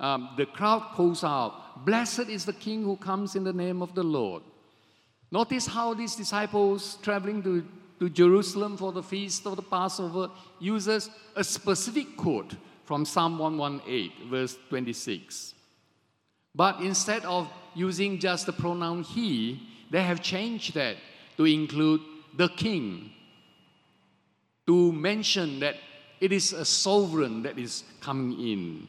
um, 0.00 0.30
the 0.36 0.46
crowd 0.46 0.92
calls 0.94 1.24
out, 1.24 1.84
Blessed 1.84 2.28
is 2.28 2.44
the 2.44 2.52
King 2.52 2.82
who 2.82 2.96
comes 2.96 3.36
in 3.36 3.44
the 3.44 3.52
name 3.52 3.82
of 3.82 3.94
the 3.94 4.02
Lord. 4.02 4.42
Notice 5.30 5.66
how 5.66 5.92
these 5.92 6.14
disciples 6.14 6.98
traveling 7.02 7.42
to 7.42 7.66
to 7.98 8.10
Jerusalem 8.10 8.76
for 8.76 8.92
the 8.92 9.02
feast 9.02 9.46
of 9.46 9.56
the 9.56 9.62
Passover 9.62 10.30
uses 10.58 11.10
a 11.34 11.42
specific 11.42 12.16
quote 12.16 12.54
from 12.86 13.04
Psalm 13.04 13.38
118, 13.38 14.30
verse 14.30 14.56
26. 14.70 15.54
But 16.54 16.80
instead 16.80 17.24
of 17.24 17.50
using 17.74 18.18
just 18.18 18.46
the 18.46 18.52
pronoun 18.52 19.02
he, 19.02 19.60
they 19.90 20.02
have 20.02 20.22
changed 20.22 20.74
that 20.74 20.96
to 21.36 21.44
include 21.44 22.00
the 22.36 22.48
king, 22.48 23.10
to 24.66 24.92
mention 24.92 25.60
that 25.60 25.76
it 26.20 26.32
is 26.32 26.52
a 26.52 26.64
sovereign 26.64 27.42
that 27.42 27.58
is 27.58 27.84
coming 28.00 28.40
in. 28.40 28.88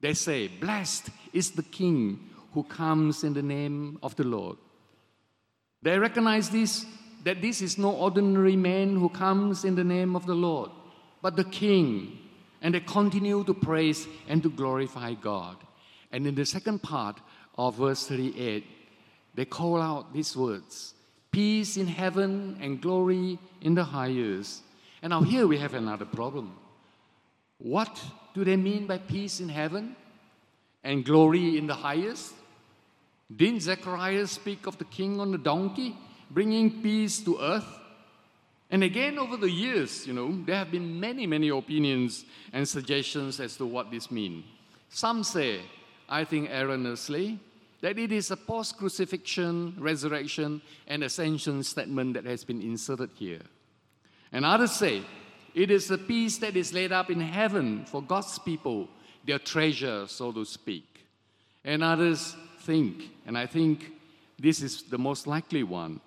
They 0.00 0.12
say, 0.12 0.48
Blessed 0.48 1.08
is 1.32 1.52
the 1.52 1.62
king 1.62 2.20
who 2.52 2.64
comes 2.64 3.24
in 3.24 3.32
the 3.32 3.42
name 3.42 3.98
of 4.02 4.14
the 4.16 4.24
Lord. 4.24 4.58
They 5.82 5.98
recognize 5.98 6.50
this 6.50 6.84
that 7.26 7.42
this 7.42 7.60
is 7.60 7.76
no 7.76 7.90
ordinary 7.90 8.54
man 8.54 8.94
who 8.94 9.08
comes 9.08 9.64
in 9.64 9.74
the 9.74 9.82
name 9.82 10.14
of 10.14 10.26
the 10.26 10.34
Lord, 10.34 10.70
but 11.20 11.34
the 11.34 11.42
King. 11.42 12.18
And 12.66 12.74
they 12.74 12.80
continue 12.80 13.44
to 13.44 13.54
praise 13.54 14.08
and 14.26 14.42
to 14.42 14.50
glorify 14.50 15.14
God. 15.14 15.56
And 16.10 16.26
in 16.26 16.34
the 16.34 16.44
second 16.44 16.82
part 16.82 17.20
of 17.56 17.76
verse 17.76 18.08
38, 18.08 18.64
they 19.36 19.44
call 19.44 19.80
out 19.80 20.12
these 20.12 20.36
words 20.36 20.94
peace 21.30 21.76
in 21.76 21.86
heaven 21.86 22.58
and 22.60 22.80
glory 22.80 23.38
in 23.60 23.76
the 23.76 23.84
highest. 23.84 24.62
And 25.02 25.10
now 25.10 25.22
here 25.22 25.46
we 25.46 25.58
have 25.58 25.74
another 25.74 26.06
problem. 26.06 26.56
What 27.58 28.02
do 28.34 28.42
they 28.42 28.56
mean 28.56 28.88
by 28.88 28.98
peace 28.98 29.38
in 29.38 29.48
heaven 29.48 29.94
and 30.82 31.04
glory 31.04 31.58
in 31.58 31.68
the 31.68 31.74
highest? 31.74 32.32
Didn't 33.34 33.60
Zechariah 33.60 34.26
speak 34.26 34.66
of 34.66 34.78
the 34.78 34.86
king 34.86 35.20
on 35.20 35.30
the 35.30 35.38
donkey? 35.38 35.94
bringing 36.30 36.82
peace 36.82 37.20
to 37.20 37.38
earth. 37.40 37.66
And 38.70 38.82
again, 38.82 39.18
over 39.18 39.36
the 39.36 39.50
years, 39.50 40.06
you 40.06 40.12
know, 40.12 40.42
there 40.44 40.56
have 40.56 40.72
been 40.72 40.98
many, 40.98 41.26
many 41.26 41.48
opinions 41.50 42.24
and 42.52 42.68
suggestions 42.68 43.38
as 43.38 43.56
to 43.56 43.66
what 43.66 43.90
this 43.90 44.10
means. 44.10 44.44
Some 44.88 45.22
say, 45.22 45.60
I 46.08 46.24
think 46.24 46.50
erroneously, 46.50 47.38
that 47.80 47.98
it 47.98 48.10
is 48.10 48.30
a 48.30 48.36
post 48.36 48.78
crucifixion, 48.78 49.74
resurrection, 49.78 50.62
and 50.88 51.04
ascension 51.04 51.62
statement 51.62 52.14
that 52.14 52.24
has 52.24 52.44
been 52.44 52.60
inserted 52.60 53.10
here. 53.14 53.42
And 54.32 54.44
others 54.44 54.72
say, 54.72 55.02
it 55.54 55.70
is 55.70 55.90
a 55.90 55.98
peace 55.98 56.38
that 56.38 56.56
is 56.56 56.72
laid 56.72 56.92
up 56.92 57.10
in 57.10 57.20
heaven 57.20 57.84
for 57.86 58.02
God's 58.02 58.38
people, 58.38 58.88
their 59.24 59.38
treasure, 59.38 60.06
so 60.08 60.32
to 60.32 60.44
speak. 60.44 61.06
And 61.64 61.82
others 61.82 62.36
think, 62.60 63.10
and 63.26 63.38
I 63.38 63.46
think 63.46 63.92
this 64.38 64.60
is 64.62 64.82
the 64.82 64.98
most 64.98 65.26
likely 65.26 65.62
one, 65.62 66.00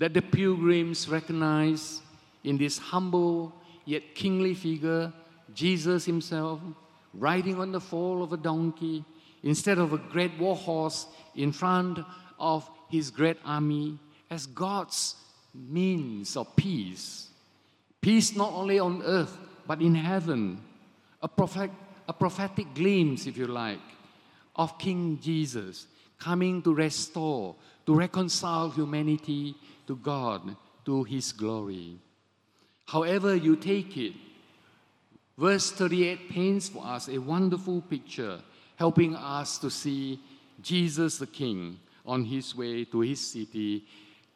that 0.00 0.14
the 0.14 0.22
pilgrims 0.22 1.08
recognize 1.10 2.00
in 2.42 2.56
this 2.56 2.78
humble 2.78 3.52
yet 3.84 4.14
kingly 4.14 4.54
figure 4.54 5.12
Jesus 5.54 6.06
himself 6.06 6.58
riding 7.12 7.60
on 7.60 7.70
the 7.70 7.80
foal 7.80 8.22
of 8.22 8.32
a 8.32 8.38
donkey 8.38 9.04
instead 9.42 9.76
of 9.76 9.92
a 9.92 9.98
great 9.98 10.32
war 10.38 10.56
horse 10.56 11.06
in 11.36 11.52
front 11.52 11.98
of 12.38 12.68
his 12.88 13.10
great 13.10 13.36
army 13.44 13.98
as 14.30 14.46
God's 14.46 15.16
means 15.54 16.34
of 16.34 16.56
peace. 16.56 17.28
Peace 18.00 18.34
not 18.34 18.54
only 18.54 18.78
on 18.78 19.02
earth 19.02 19.36
but 19.66 19.82
in 19.82 19.94
heaven. 19.94 20.62
A, 21.22 21.28
prophet, 21.28 21.70
a 22.08 22.14
prophetic 22.14 22.72
glimpse, 22.74 23.26
if 23.26 23.36
you 23.36 23.46
like, 23.46 23.78
of 24.56 24.78
King 24.78 25.18
Jesus 25.20 25.86
coming 26.18 26.62
to 26.62 26.72
restore, 26.72 27.54
to 27.84 27.94
reconcile 27.94 28.70
humanity 28.70 29.54
to 29.90 29.96
God, 29.96 30.54
to 30.84 31.02
His 31.02 31.32
glory. 31.32 31.98
However, 32.86 33.34
you 33.34 33.56
take 33.56 33.96
it, 33.96 34.12
verse 35.36 35.72
38 35.72 36.30
paints 36.30 36.68
for 36.68 36.86
us 36.86 37.08
a 37.08 37.18
wonderful 37.18 37.80
picture, 37.80 38.38
helping 38.76 39.16
us 39.16 39.58
to 39.58 39.68
see 39.68 40.20
Jesus 40.62 41.18
the 41.18 41.26
King 41.26 41.80
on 42.06 42.24
his 42.24 42.54
way 42.54 42.84
to 42.84 43.00
his 43.00 43.20
city, 43.20 43.84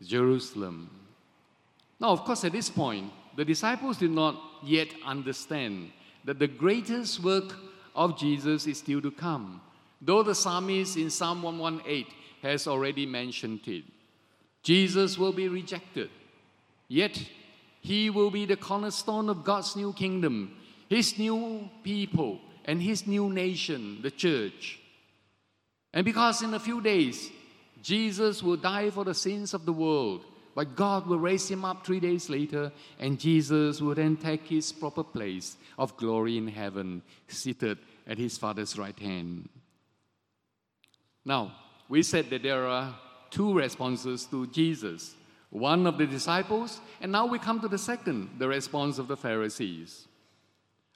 Jerusalem. 0.03 0.91
Now, 2.01 2.09
of 2.09 2.25
course, 2.25 2.45
at 2.45 2.53
this 2.53 2.69
point, 2.69 3.13
the 3.37 3.45
disciples 3.45 3.99
did 3.99 4.11
not 4.11 4.35
yet 4.65 4.89
understand 5.07 5.93
that 6.25 6.41
the 6.41 6.49
greatest 6.49 7.23
work 7.23 7.55
of 7.95 8.19
Jesus 8.19 8.67
is 8.67 8.79
still 8.79 9.01
to 9.03 9.13
come, 9.13 9.61
though 10.03 10.25
the 10.25 10.35
psalmist 10.35 10.97
in 10.97 11.11
Psalm 11.11 11.43
118 11.43 12.13
has 12.43 12.67
already 12.67 13.07
mentioned 13.07 13.61
it. 13.69 13.85
Jesus 14.65 15.19
will 15.19 15.33
be 15.33 15.47
rejected, 15.47 16.11
yet 16.89 17.23
he 17.81 18.09
will 18.09 18.31
be 18.31 18.47
the 18.47 18.57
cornerstone 18.57 19.29
of 19.29 19.45
God's 19.45 19.77
new 19.77 19.93
kingdom, 19.93 20.57
his 20.89 21.19
new 21.19 21.69
people, 21.83 22.41
and 22.65 22.81
his 22.81 23.07
new 23.07 23.29
nation, 23.29 24.01
the 24.01 24.11
church. 24.11 24.81
And 25.93 26.03
because 26.05 26.43
in 26.43 26.55
a 26.55 26.59
few 26.59 26.81
days, 26.81 27.31
Jesus 27.83 28.43
will 28.43 28.57
die 28.57 28.89
for 28.89 29.05
the 29.05 29.13
sins 29.13 29.53
of 29.53 29.67
the 29.67 29.73
world, 29.73 30.25
but 30.55 30.75
God 30.75 31.07
will 31.07 31.19
raise 31.19 31.47
him 31.51 31.63
up 31.63 31.85
three 31.85 32.01
days 32.01 32.31
later, 32.31 32.73
and 32.99 33.21
Jesus 33.21 33.83
will 33.83 33.95
then 33.95 34.17
take 34.17 34.47
his 34.47 34.73
proper 34.73 35.05
place 35.05 35.59
of 35.79 35.95
glory 35.99 36.39
in 36.39 36.49
heaven, 36.49 37.03
seated 37.29 37.77
at 38.07 38.17
his 38.17 38.39
Father's 38.39 38.79
right 38.79 38.99
hand. 38.99 39.51
Now, 41.23 41.53
we 41.87 42.03
said 42.03 42.31
that 42.31 42.43
there 42.43 42.67
are 42.67 42.95
two 43.35 43.53
responses 43.53 44.25
to 44.27 44.47
Jesus 44.47 45.17
one 45.51 45.87
of 45.87 45.99
the 45.99 46.07
disciples, 46.07 46.81
and 47.01 47.13
now 47.13 47.27
we 47.27 47.39
come 47.39 47.61
to 47.61 47.69
the 47.69 47.79
second, 47.79 48.29
the 48.39 48.49
response 48.49 48.99
of 48.99 49.07
the 49.07 49.17
Pharisees. 49.17 50.09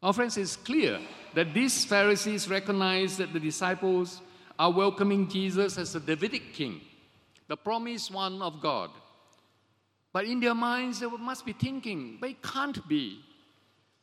Our 0.02 0.12
friends, 0.12 0.37
it's 0.37 0.57
clear 0.57 0.99
that 1.35 1.54
these 1.54 1.85
Pharisees 1.85 2.50
recognize 2.50 3.16
that 3.18 3.33
the 3.33 3.38
disciples 3.38 4.21
are 4.59 4.73
welcoming 4.73 5.28
Jesus 5.28 5.78
as 5.78 5.92
the 5.92 6.00
Davidic 6.00 6.54
king, 6.54 6.80
the 7.47 7.57
promised 7.57 8.12
one 8.12 8.42
of 8.42 8.61
God. 8.61 8.90
But 10.12 10.25
in 10.25 10.40
their 10.40 10.57
minds, 10.57 10.99
they 10.99 11.07
must 11.07 11.47
be 11.47 11.52
thinking, 11.52 12.18
but 12.21 12.30
it 12.30 12.42
can't 12.42 12.88
be. 12.88 13.21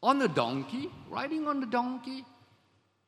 On 0.01 0.21
a 0.21 0.27
donkey, 0.29 0.89
riding 1.09 1.49
on 1.49 1.59
the 1.59 1.65
donkey? 1.65 2.23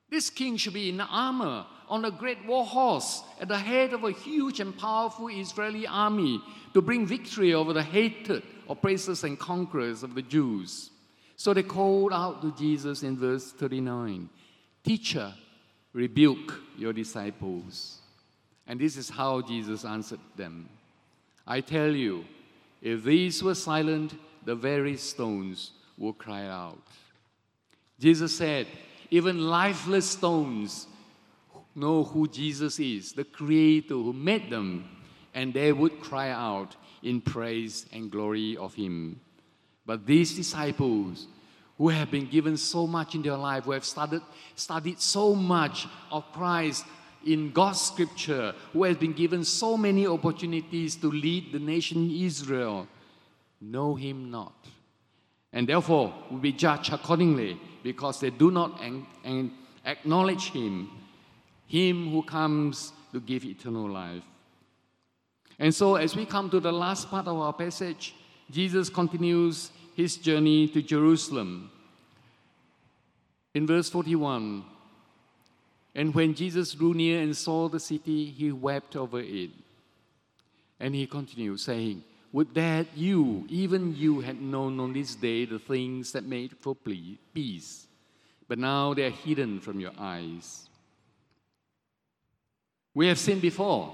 This 0.10 0.30
king 0.30 0.58
should 0.58 0.74
be 0.74 0.90
in 0.90 1.02
armor, 1.02 1.66
on 1.90 2.06
a 2.06 2.12
great 2.12 2.46
war 2.46 2.66
horse, 2.66 3.24
at 3.40 3.48
the 3.48 3.58
head 3.58 3.94
of 3.94 4.04
a 4.04 4.12
huge 4.12 4.60
and 4.60 4.78
powerful 4.78 5.28
Israeli 5.28 5.88
army 5.88 6.42
to 6.74 6.82
bring 6.82 7.06
victory 7.06 7.54
over 7.54 7.74
the 7.74 7.84
hated 7.84 8.44
oppressors 8.70 9.24
and 9.24 9.40
conquerors 9.40 10.04
of 10.04 10.16
the 10.16 10.22
Jews. 10.22 10.92
So 11.36 11.54
they 11.54 11.64
called 11.64 12.14
out 12.14 12.42
to 12.42 12.56
Jesus 12.56 13.04
in 13.04 13.18
verse 13.18 13.52
39 13.52 14.30
Teacher, 14.84 15.34
rebuke 15.94 16.54
your 16.78 16.94
disciples. 16.94 18.00
And 18.68 18.80
this 18.80 18.98
is 18.98 19.10
how 19.10 19.42
Jesus 19.42 19.86
answered 19.86 20.20
them 20.36 20.70
I 21.46 21.62
tell 21.62 21.92
you, 21.92 22.26
if 22.82 23.04
these 23.04 23.42
were 23.42 23.56
silent, 23.56 24.14
the 24.46 24.56
very 24.56 24.98
stones 24.98 25.72
will 25.98 26.14
cry 26.14 26.46
out. 26.46 26.82
Jesus 28.00 28.38
said, 28.38 28.68
even 29.10 29.48
lifeless 29.48 30.10
stones 30.12 30.88
know 31.76 32.04
who 32.04 32.28
Jesus 32.28 32.80
is, 32.80 33.14
the 33.14 33.24
Creator 33.24 33.94
who 33.94 34.14
made 34.14 34.50
them, 34.50 34.90
and 35.34 35.54
they 35.54 35.72
would 35.72 36.00
cry 36.00 36.30
out 36.30 36.76
in 37.04 37.22
praise 37.22 37.86
and 37.94 38.12
glory 38.12 38.58
of 38.58 38.74
Him. 38.74 39.22
But 39.86 40.06
these 40.06 40.36
disciples, 40.36 41.28
who 41.78 41.90
have 41.90 42.10
been 42.10 42.26
given 42.26 42.58
so 42.58 42.88
much 42.88 43.14
in 43.16 43.22
their 43.22 43.38
life, 43.38 43.66
who 43.66 43.72
have 43.72 43.86
studied, 43.86 44.22
studied 44.56 45.00
so 45.00 45.36
much 45.36 45.88
of 46.12 46.32
Christ 46.34 46.86
in 47.26 47.52
God's 47.52 47.82
scripture, 47.82 48.54
who 48.74 48.84
has 48.84 48.98
been 48.98 49.14
given 49.14 49.44
so 49.44 49.78
many 49.78 50.08
opportunities 50.08 50.96
to 50.98 51.12
lead 51.12 51.52
the 51.52 51.60
nation 51.60 52.10
Israel, 52.10 52.88
know 53.62 53.96
him 53.96 54.32
not. 54.32 54.56
And 55.54 55.68
therefore 55.68 56.14
will 56.32 56.40
be 56.40 56.52
judged 56.52 56.92
accordingly 56.94 57.60
because 57.88 58.20
they 58.20 58.30
do 58.30 58.52
not 58.52 58.82
acknowledge 59.86 60.52
him, 60.52 60.90
him 61.68 62.12
who 62.12 62.22
comes 62.22 62.92
to 63.14 63.22
give 63.22 63.46
eternal 63.46 63.90
life. 63.90 64.24
And 65.58 65.74
so, 65.74 65.96
as 65.96 66.14
we 66.14 66.26
come 66.26 66.50
to 66.50 66.60
the 66.60 66.72
last 66.74 67.10
part 67.10 67.28
of 67.28 67.38
our 67.38 67.54
passage, 67.54 68.14
Jesus 68.52 68.90
continues 68.90 69.72
his 69.96 70.18
journey 70.18 70.68
to 70.68 70.82
Jerusalem. 70.82 71.72
In 73.54 73.66
verse 73.66 73.90
41, 73.90 74.66
and 75.96 76.14
when 76.14 76.36
Jesus 76.36 76.74
drew 76.74 76.94
near 76.94 77.22
and 77.22 77.36
saw 77.36 77.70
the 77.70 77.80
city, 77.80 78.26
he 78.26 78.52
wept 78.52 78.98
over 78.98 79.22
it. 79.22 79.52
And 80.78 80.94
he 80.94 81.08
continued, 81.08 81.62
saying, 81.62 82.04
Would 82.34 82.54
that 82.56 82.88
you, 82.96 83.46
even 83.50 83.96
you, 83.96 84.20
had 84.20 84.42
known 84.42 84.80
on 84.80 84.94
this 84.94 85.16
day 85.16 85.46
the 85.46 85.60
things 85.60 86.12
that 86.12 86.26
made 86.26 86.58
for 86.58 86.76
peace, 86.76 87.88
but 88.48 88.60
now 88.60 88.94
they 88.94 89.06
are 89.06 89.10
hidden 89.10 89.60
from 89.60 89.80
your 89.80 89.94
eyes. 89.98 90.70
We 92.94 93.08
have 93.08 93.20
seen 93.20 93.40
before 93.40 93.94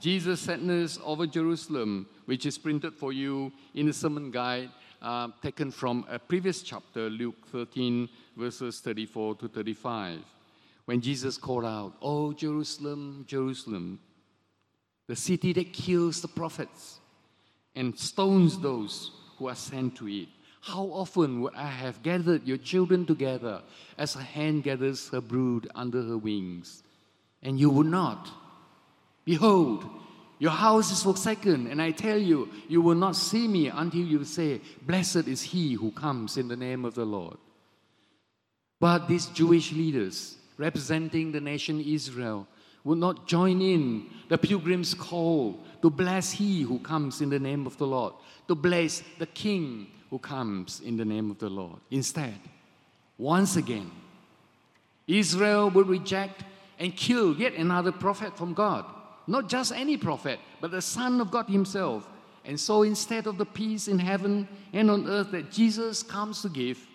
Jesus' 0.00 0.40
sadness 0.40 0.98
over 1.04 1.26
Jerusalem, 1.26 2.06
which 2.24 2.46
is 2.46 2.58
printed 2.58 2.94
for 2.94 3.12
you 3.12 3.52
in 3.74 3.86
the 3.86 3.92
sermon 3.92 4.30
guide 4.30 4.70
uh, 5.04 5.28
taken 5.42 5.70
from 5.70 6.06
a 6.08 6.18
previous 6.18 6.62
chapter, 6.62 7.10
Luke 7.10 7.46
13, 7.52 8.08
verses 8.36 8.80
34 8.80 9.34
to 9.36 9.48
35, 9.48 10.20
when 10.86 11.00
Jesus 11.00 11.36
called 11.36 11.66
out, 11.66 11.92
Oh, 12.00 12.32
Jerusalem, 12.32 13.24
Jerusalem, 13.28 14.00
the 15.06 15.14
city 15.14 15.52
that 15.52 15.72
kills 15.72 16.22
the 16.22 16.28
prophets 16.28 17.00
and 17.74 17.98
stones 17.98 18.58
those 18.58 19.10
who 19.38 19.48
are 19.48 19.54
sent 19.54 19.96
to 19.96 20.08
it. 20.08 20.28
How 20.60 20.84
often 20.84 21.42
would 21.42 21.54
I 21.54 21.66
have 21.66 22.02
gathered 22.02 22.46
your 22.46 22.56
children 22.56 23.04
together 23.04 23.62
as 23.98 24.16
a 24.16 24.22
hen 24.22 24.62
gathers 24.62 25.08
her 25.10 25.20
brood 25.20 25.68
under 25.74 26.02
her 26.02 26.16
wings, 26.16 26.82
and 27.42 27.60
you 27.60 27.68
would 27.70 27.86
not? 27.86 28.30
Behold, 29.24 29.84
your 30.38 30.52
house 30.52 30.90
is 30.90 31.02
forsaken, 31.02 31.66
and 31.66 31.80
I 31.80 31.90
tell 31.90 32.18
you, 32.18 32.48
you 32.68 32.82
will 32.82 32.94
not 32.94 33.16
see 33.16 33.46
me 33.46 33.68
until 33.68 34.04
you 34.04 34.24
say, 34.24 34.60
Blessed 34.82 35.28
is 35.28 35.42
he 35.42 35.74
who 35.74 35.90
comes 35.90 36.36
in 36.36 36.48
the 36.48 36.56
name 36.56 36.84
of 36.84 36.94
the 36.94 37.04
Lord. 37.04 37.36
But 38.80 39.08
these 39.08 39.26
Jewish 39.26 39.72
leaders, 39.72 40.36
representing 40.58 41.32
the 41.32 41.40
nation 41.40 41.80
Israel, 41.80 42.46
would 42.84 42.98
not 42.98 43.26
join 43.26 43.60
in 43.60 44.06
the 44.28 44.38
pilgrim's 44.38 44.94
call 44.94 45.58
to 45.82 45.90
bless 45.90 46.30
he 46.30 46.62
who 46.62 46.78
comes 46.78 47.20
in 47.20 47.30
the 47.30 47.38
name 47.38 47.66
of 47.66 47.76
the 47.78 47.86
Lord, 47.86 48.14
to 48.48 48.54
bless 48.54 49.02
the 49.18 49.26
king 49.26 49.88
who 50.10 50.18
comes 50.18 50.80
in 50.80 50.96
the 50.96 51.04
name 51.04 51.30
of 51.30 51.38
the 51.38 51.48
Lord. 51.48 51.80
Instead, 51.90 52.38
once 53.18 53.56
again, 53.56 53.90
Israel 55.06 55.70
would 55.70 55.88
reject 55.88 56.44
and 56.78 56.94
kill 56.96 57.34
yet 57.36 57.54
another 57.54 57.92
prophet 57.92 58.36
from 58.36 58.54
God 58.54 58.84
not 59.26 59.48
just 59.48 59.72
any 59.72 59.96
prophet, 59.96 60.38
but 60.60 60.70
the 60.70 60.82
Son 60.82 61.20
of 61.20 61.30
God 61.30 61.48
Himself. 61.48 62.08
And 62.44 62.58
so 62.60 62.82
instead 62.82 63.26
of 63.26 63.38
the 63.38 63.46
peace 63.46 63.88
in 63.88 63.98
heaven 63.98 64.46
and 64.72 64.90
on 64.90 65.08
earth 65.08 65.30
that 65.30 65.50
Jesus 65.50 66.02
comes 66.02 66.42
to 66.42 66.48
give, 66.48 66.86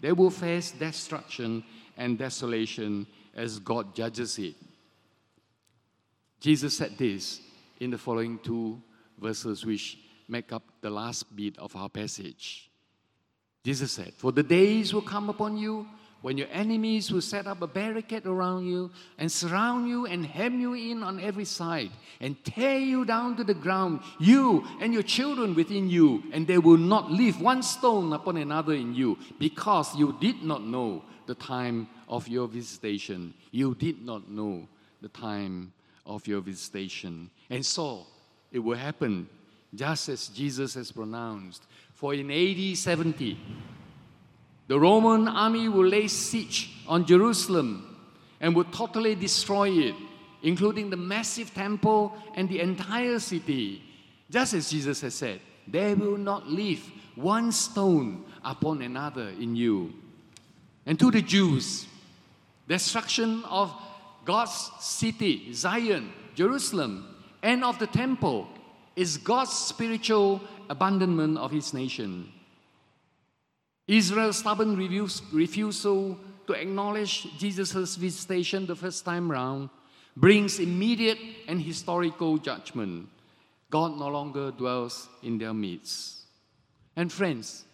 they 0.00 0.12
will 0.12 0.30
face 0.30 0.72
destruction 0.72 1.62
and 1.96 2.18
desolation 2.18 3.06
as 3.34 3.58
God 3.58 3.94
judges 3.94 4.38
it. 4.38 4.54
Jesus 6.46 6.76
said 6.76 6.96
this 6.96 7.40
in 7.80 7.90
the 7.90 7.98
following 7.98 8.38
two 8.38 8.80
verses, 9.18 9.66
which 9.66 9.98
make 10.28 10.52
up 10.52 10.62
the 10.80 10.88
last 10.88 11.34
bit 11.34 11.58
of 11.58 11.74
our 11.74 11.88
passage. 11.88 12.70
Jesus 13.64 13.90
said, 13.90 14.12
For 14.14 14.30
the 14.30 14.44
days 14.44 14.94
will 14.94 15.02
come 15.02 15.28
upon 15.28 15.56
you 15.56 15.88
when 16.22 16.38
your 16.38 16.46
enemies 16.52 17.10
will 17.10 17.20
set 17.20 17.48
up 17.48 17.62
a 17.62 17.66
barricade 17.66 18.26
around 18.26 18.64
you 18.64 18.92
and 19.18 19.32
surround 19.32 19.88
you 19.88 20.06
and 20.06 20.24
hem 20.24 20.60
you 20.60 20.74
in 20.74 21.02
on 21.02 21.18
every 21.18 21.44
side 21.44 21.90
and 22.20 22.36
tear 22.44 22.78
you 22.78 23.04
down 23.04 23.36
to 23.38 23.42
the 23.42 23.52
ground, 23.52 23.98
you 24.20 24.64
and 24.80 24.94
your 24.94 25.02
children 25.02 25.52
within 25.52 25.90
you, 25.90 26.22
and 26.32 26.46
they 26.46 26.58
will 26.58 26.78
not 26.78 27.10
leave 27.10 27.40
one 27.40 27.64
stone 27.64 28.12
upon 28.12 28.36
another 28.36 28.74
in 28.74 28.94
you, 28.94 29.18
because 29.40 29.96
you 29.96 30.16
did 30.20 30.44
not 30.44 30.62
know 30.62 31.02
the 31.26 31.34
time 31.34 31.88
of 32.06 32.28
your 32.28 32.46
visitation. 32.46 33.34
You 33.50 33.74
did 33.74 34.00
not 34.00 34.30
know 34.30 34.68
the 35.02 35.08
time 35.08 35.72
of 36.06 36.26
your 36.26 36.40
visitation. 36.40 37.30
And 37.50 37.64
so 37.64 38.06
it 38.52 38.60
will 38.60 38.76
happen 38.76 39.28
just 39.74 40.08
as 40.08 40.28
Jesus 40.28 40.74
has 40.74 40.92
pronounced. 40.92 41.64
For 41.94 42.14
in 42.14 42.30
AD 42.30 42.76
70, 42.76 43.38
the 44.68 44.78
Roman 44.78 45.28
army 45.28 45.68
will 45.68 45.86
lay 45.86 46.08
siege 46.08 46.70
on 46.86 47.06
Jerusalem 47.06 47.96
and 48.40 48.54
will 48.54 48.64
totally 48.64 49.14
destroy 49.14 49.70
it, 49.70 49.94
including 50.42 50.90
the 50.90 50.96
massive 50.96 51.52
temple 51.54 52.14
and 52.34 52.48
the 52.48 52.60
entire 52.60 53.18
city. 53.18 53.82
Just 54.30 54.54
as 54.54 54.70
Jesus 54.70 55.00
has 55.00 55.14
said, 55.14 55.40
they 55.66 55.94
will 55.94 56.16
not 56.16 56.48
leave 56.48 56.90
one 57.14 57.50
stone 57.50 58.24
upon 58.44 58.82
another 58.82 59.28
in 59.28 59.56
you. 59.56 59.92
And 60.84 60.98
to 60.98 61.10
the 61.10 61.22
Jews, 61.22 61.86
destruction 62.68 63.42
of 63.44 63.74
God's 64.26 64.70
city, 64.80 65.52
Zion, 65.52 66.12
Jerusalem, 66.34 67.16
and 67.42 67.64
of 67.64 67.78
the 67.78 67.86
temple 67.86 68.48
is 68.96 69.16
God's 69.16 69.52
spiritual 69.52 70.42
abandonment 70.68 71.38
of 71.38 71.52
his 71.52 71.72
nation. 71.72 72.32
Israel's 73.86 74.38
stubborn 74.38 74.76
refusal 74.76 76.18
to 76.48 76.52
acknowledge 76.52 77.38
Jesus' 77.38 77.94
visitation 77.94 78.66
the 78.66 78.74
first 78.74 79.04
time 79.04 79.30
round 79.30 79.70
brings 80.16 80.58
immediate 80.58 81.18
and 81.46 81.62
historical 81.62 82.36
judgment. 82.38 83.08
God 83.70 83.96
no 83.96 84.08
longer 84.08 84.50
dwells 84.50 85.08
in 85.22 85.38
their 85.38 85.54
midst. 85.54 86.24
And 86.96 87.12
friends, 87.12 87.64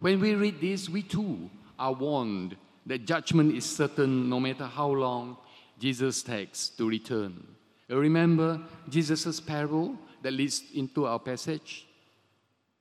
when 0.00 0.18
we 0.18 0.34
read 0.34 0.60
this, 0.60 0.88
we 0.88 1.02
too 1.02 1.48
are 1.78 1.92
warned 1.92 2.56
that 2.86 3.06
judgment 3.06 3.54
is 3.54 3.64
certain 3.64 4.28
no 4.28 4.40
matter 4.40 4.66
how 4.66 4.88
long 4.88 5.36
Jesus 5.82 6.22
takes 6.22 6.68
to 6.68 6.88
return. 6.88 7.42
Remember 7.88 8.60
Jesus' 8.88 9.40
parable 9.40 9.96
that 10.22 10.32
leads 10.32 10.62
into 10.72 11.06
our 11.06 11.18
passage? 11.18 11.88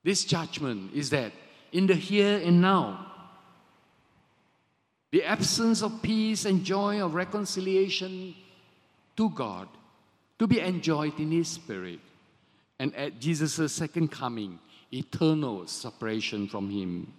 This 0.03 0.23
judgment 0.23 0.93
is 0.93 1.09
that 1.09 1.31
in 1.71 1.87
the 1.87 1.95
here 1.95 2.37
and 2.37 2.61
now, 2.61 3.07
the 5.09 5.23
absence 5.23 5.81
of 5.81 6.03
peace 6.03 6.45
and 6.45 6.63
joy 6.63 7.03
of 7.03 7.15
reconciliation 7.15 8.35
to 9.17 9.31
God 9.31 9.67
to 10.37 10.45
be 10.45 10.59
enjoyed 10.59 11.19
in 11.19 11.31
His 11.31 11.47
Spirit. 11.47 12.01
And 12.77 12.95
at 12.95 13.19
Jesus' 13.19 13.73
second 13.73 14.11
coming, 14.11 14.59
eternal 14.93 15.65
separation 15.65 16.47
from 16.47 16.69
Him. 16.69 17.11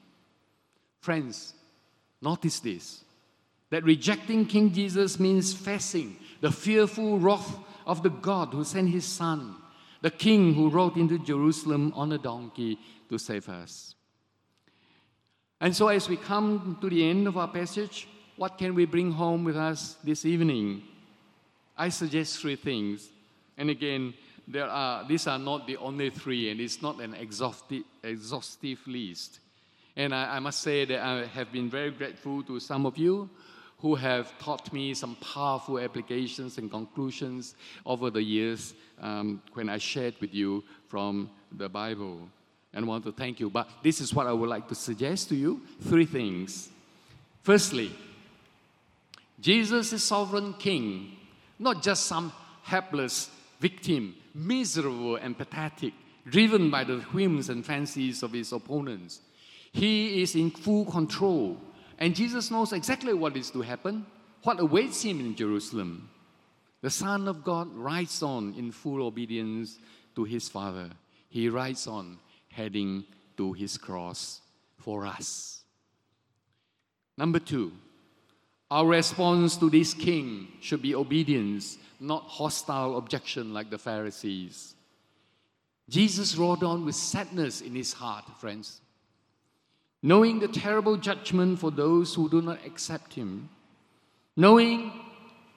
Friends, 1.00 1.54
notice 2.20 2.60
this 2.60 3.02
that 3.72 3.84
rejecting 3.84 4.44
King 4.44 4.70
Jesus 4.70 5.18
means 5.18 5.54
facing 5.54 6.18
the 6.42 6.52
fearful 6.52 7.18
wrath 7.18 7.56
of 7.86 8.02
the 8.02 8.10
God 8.10 8.48
who 8.48 8.64
sent 8.64 8.90
His 8.90 9.06
Son, 9.06 9.56
the 10.02 10.10
King 10.10 10.52
who 10.52 10.68
rode 10.68 10.98
into 10.98 11.18
Jerusalem 11.18 11.90
on 11.96 12.12
a 12.12 12.18
donkey 12.18 12.78
to 13.08 13.16
save 13.16 13.48
us. 13.48 13.94
And 15.58 15.74
so, 15.74 15.88
as 15.88 16.06
we 16.06 16.18
come 16.18 16.76
to 16.82 16.90
the 16.90 17.08
end 17.08 17.26
of 17.26 17.38
our 17.38 17.48
passage, 17.48 18.06
what 18.36 18.58
can 18.58 18.74
we 18.74 18.84
bring 18.84 19.10
home 19.10 19.42
with 19.42 19.56
us 19.56 19.96
this 20.04 20.26
evening? 20.26 20.82
I 21.74 21.88
suggest 21.88 22.42
three 22.42 22.56
things. 22.56 23.08
And 23.56 23.70
again, 23.70 24.12
there 24.46 24.68
are, 24.68 25.08
these 25.08 25.26
are 25.26 25.38
not 25.38 25.66
the 25.66 25.78
only 25.78 26.10
three, 26.10 26.50
and 26.50 26.60
it's 26.60 26.82
not 26.82 27.00
an 27.00 27.14
exhaustive, 27.14 27.84
exhaustive 28.02 28.86
list. 28.86 29.40
And 29.96 30.14
I, 30.14 30.36
I 30.36 30.38
must 30.40 30.60
say 30.60 30.84
that 30.84 31.00
I 31.00 31.24
have 31.24 31.50
been 31.50 31.70
very 31.70 31.90
grateful 31.90 32.42
to 32.42 32.60
some 32.60 32.84
of 32.84 32.98
you 32.98 33.30
who 33.82 33.96
have 33.96 34.32
taught 34.38 34.72
me 34.72 34.94
some 34.94 35.16
powerful 35.16 35.78
applications 35.78 36.56
and 36.56 36.70
conclusions 36.70 37.56
over 37.84 38.10
the 38.10 38.22
years 38.22 38.74
um, 39.00 39.42
when 39.54 39.68
I 39.68 39.78
shared 39.78 40.14
with 40.20 40.32
you 40.32 40.62
from 40.88 41.28
the 41.50 41.68
Bible 41.68 42.28
and 42.72 42.84
I 42.84 42.88
want 42.88 43.04
to 43.04 43.12
thank 43.12 43.40
you. 43.40 43.50
But 43.50 43.68
this 43.82 44.00
is 44.00 44.14
what 44.14 44.26
I 44.26 44.32
would 44.32 44.48
like 44.48 44.68
to 44.68 44.74
suggest 44.74 45.28
to 45.28 45.34
you 45.34 45.60
three 45.82 46.06
things. 46.06 46.70
Firstly, 47.42 47.90
Jesus 49.40 49.92
is 49.92 50.04
sovereign 50.04 50.54
king, 50.54 51.16
not 51.58 51.82
just 51.82 52.06
some 52.06 52.32
helpless 52.62 53.30
victim, 53.60 54.14
miserable 54.34 55.16
and 55.16 55.36
pathetic, 55.36 55.92
driven 56.24 56.70
by 56.70 56.84
the 56.84 57.00
whims 57.12 57.48
and 57.48 57.66
fancies 57.66 58.22
of 58.22 58.32
his 58.32 58.52
opponents. 58.52 59.20
He 59.72 60.22
is 60.22 60.36
in 60.36 60.50
full 60.50 60.84
control, 60.84 61.58
and 62.02 62.16
Jesus 62.16 62.50
knows 62.50 62.72
exactly 62.72 63.14
what 63.14 63.36
is 63.36 63.52
to 63.52 63.62
happen, 63.62 64.04
what 64.42 64.58
awaits 64.58 65.02
him 65.02 65.20
in 65.20 65.36
Jerusalem. 65.36 66.10
The 66.80 66.90
Son 66.90 67.28
of 67.28 67.44
God 67.44 67.72
rides 67.76 68.24
on 68.24 68.54
in 68.58 68.72
full 68.72 69.06
obedience 69.06 69.78
to 70.16 70.24
his 70.24 70.48
Father. 70.48 70.90
He 71.28 71.48
rides 71.48 71.86
on 71.86 72.18
heading 72.48 73.04
to 73.36 73.52
his 73.52 73.78
cross 73.78 74.40
for 74.78 75.06
us. 75.06 75.60
Number 77.16 77.38
two, 77.38 77.70
our 78.68 78.84
response 78.84 79.56
to 79.58 79.70
this 79.70 79.94
king 79.94 80.48
should 80.60 80.82
be 80.82 80.96
obedience, 80.96 81.78
not 82.00 82.24
hostile 82.24 82.98
objection 82.98 83.54
like 83.54 83.70
the 83.70 83.78
Pharisees. 83.78 84.74
Jesus 85.88 86.36
rode 86.36 86.64
on 86.64 86.84
with 86.84 86.96
sadness 86.96 87.60
in 87.60 87.76
his 87.76 87.92
heart, 87.92 88.24
friends. 88.40 88.80
Knowing 90.02 90.40
the 90.40 90.48
terrible 90.48 90.96
judgment 90.96 91.58
for 91.58 91.70
those 91.70 92.14
who 92.14 92.28
do 92.28 92.42
not 92.42 92.58
accept 92.66 93.14
him, 93.14 93.48
knowing 94.36 94.92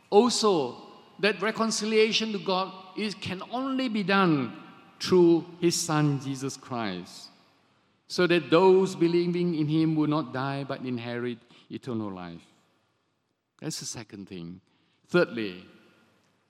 also 0.10 0.78
that 1.20 1.42
reconciliation 1.42 2.32
to 2.32 2.38
God 2.38 2.72
is, 2.98 3.16
can 3.16 3.42
only 3.52 3.90
be 3.90 4.04
done 4.04 4.56
through 5.00 5.46
his 5.60 5.76
Son, 5.76 6.20
Jesus 6.20 6.58
Christ, 6.58 7.30
so 8.08 8.28
that 8.28 8.50
those 8.52 8.96
believing 8.96 9.56
in 9.56 9.68
him 9.68 9.96
will 9.96 10.08
not 10.08 10.34
die 10.34 10.64
but 10.64 10.82
inherit 10.82 11.40
eternal 11.72 12.12
life. 12.12 12.42
That's 13.60 13.80
the 13.80 13.86
second 13.86 14.30
thing. 14.30 14.62
Thirdly, 15.08 15.66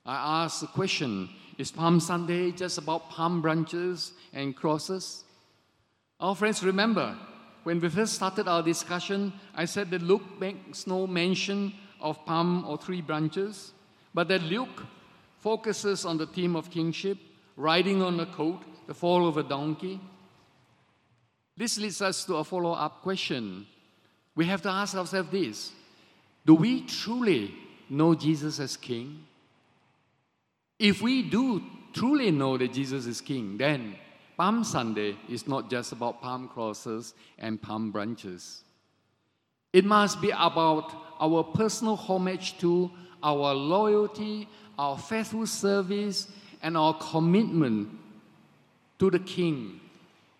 I 0.04 0.44
ask 0.44 0.60
the 0.60 0.66
question 0.66 1.28
Is 1.58 1.70
Palm 1.70 2.00
Sunday 2.00 2.50
just 2.52 2.78
about 2.78 3.10
palm 3.10 3.40
branches 3.40 4.12
and 4.32 4.54
crosses? 4.54 5.24
Our 6.20 6.34
friends, 6.34 6.62
remember, 6.62 7.16
when 7.66 7.80
we 7.80 7.88
first 7.88 8.14
started 8.14 8.46
our 8.46 8.62
discussion, 8.62 9.32
I 9.52 9.64
said 9.64 9.90
that 9.90 10.00
Luke 10.00 10.38
makes 10.38 10.86
no 10.86 11.04
mention 11.04 11.72
of 12.00 12.24
palm 12.24 12.64
or 12.64 12.78
three 12.78 13.00
branches, 13.00 13.72
but 14.14 14.28
that 14.28 14.44
Luke 14.44 14.84
focuses 15.40 16.04
on 16.04 16.16
the 16.16 16.28
theme 16.28 16.54
of 16.54 16.70
kingship 16.70 17.18
riding 17.56 18.02
on 18.02 18.20
a 18.20 18.26
coat, 18.26 18.60
the 18.86 18.94
fall 18.94 19.26
of 19.26 19.36
a 19.36 19.42
donkey? 19.42 20.00
This 21.56 21.76
leads 21.76 22.00
us 22.00 22.24
to 22.26 22.36
a 22.36 22.44
follow 22.44 22.70
up 22.70 23.02
question. 23.02 23.66
We 24.36 24.44
have 24.44 24.62
to 24.62 24.70
ask 24.70 24.94
ourselves 24.94 25.32
this 25.32 25.72
Do 26.44 26.54
we 26.54 26.82
truly 26.82 27.52
know 27.90 28.14
Jesus 28.14 28.60
as 28.60 28.76
King? 28.76 29.24
If 30.78 31.02
we 31.02 31.28
do 31.28 31.64
truly 31.92 32.30
know 32.30 32.58
that 32.58 32.72
Jesus 32.72 33.06
is 33.06 33.20
King, 33.20 33.58
then 33.58 33.96
Palm 34.36 34.64
Sunday 34.64 35.16
is 35.28 35.48
not 35.48 35.70
just 35.70 35.92
about 35.92 36.20
palm 36.20 36.48
crosses 36.48 37.14
and 37.38 37.60
palm 37.60 37.90
branches. 37.90 38.64
It 39.72 39.84
must 39.84 40.20
be 40.20 40.30
about 40.30 40.92
our 41.18 41.42
personal 41.42 41.96
homage 41.96 42.58
to, 42.58 42.90
our 43.22 43.54
loyalty, 43.54 44.48
our 44.78 44.98
faithful 44.98 45.46
service, 45.46 46.28
and 46.62 46.76
our 46.76 46.94
commitment 46.94 47.88
to 48.98 49.10
the 49.10 49.18
King 49.20 49.80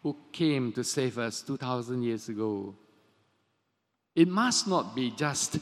who 0.03 0.17
came 0.31 0.73
to 0.73 0.85
save 0.85 1.19
us 1.19 1.43
2,000 1.43 2.03
years 2.03 2.29
ago. 2.29 2.75
It 4.15 4.29
must 4.29 4.69
not 4.69 4.95
be 4.95 5.11
just 5.11 5.59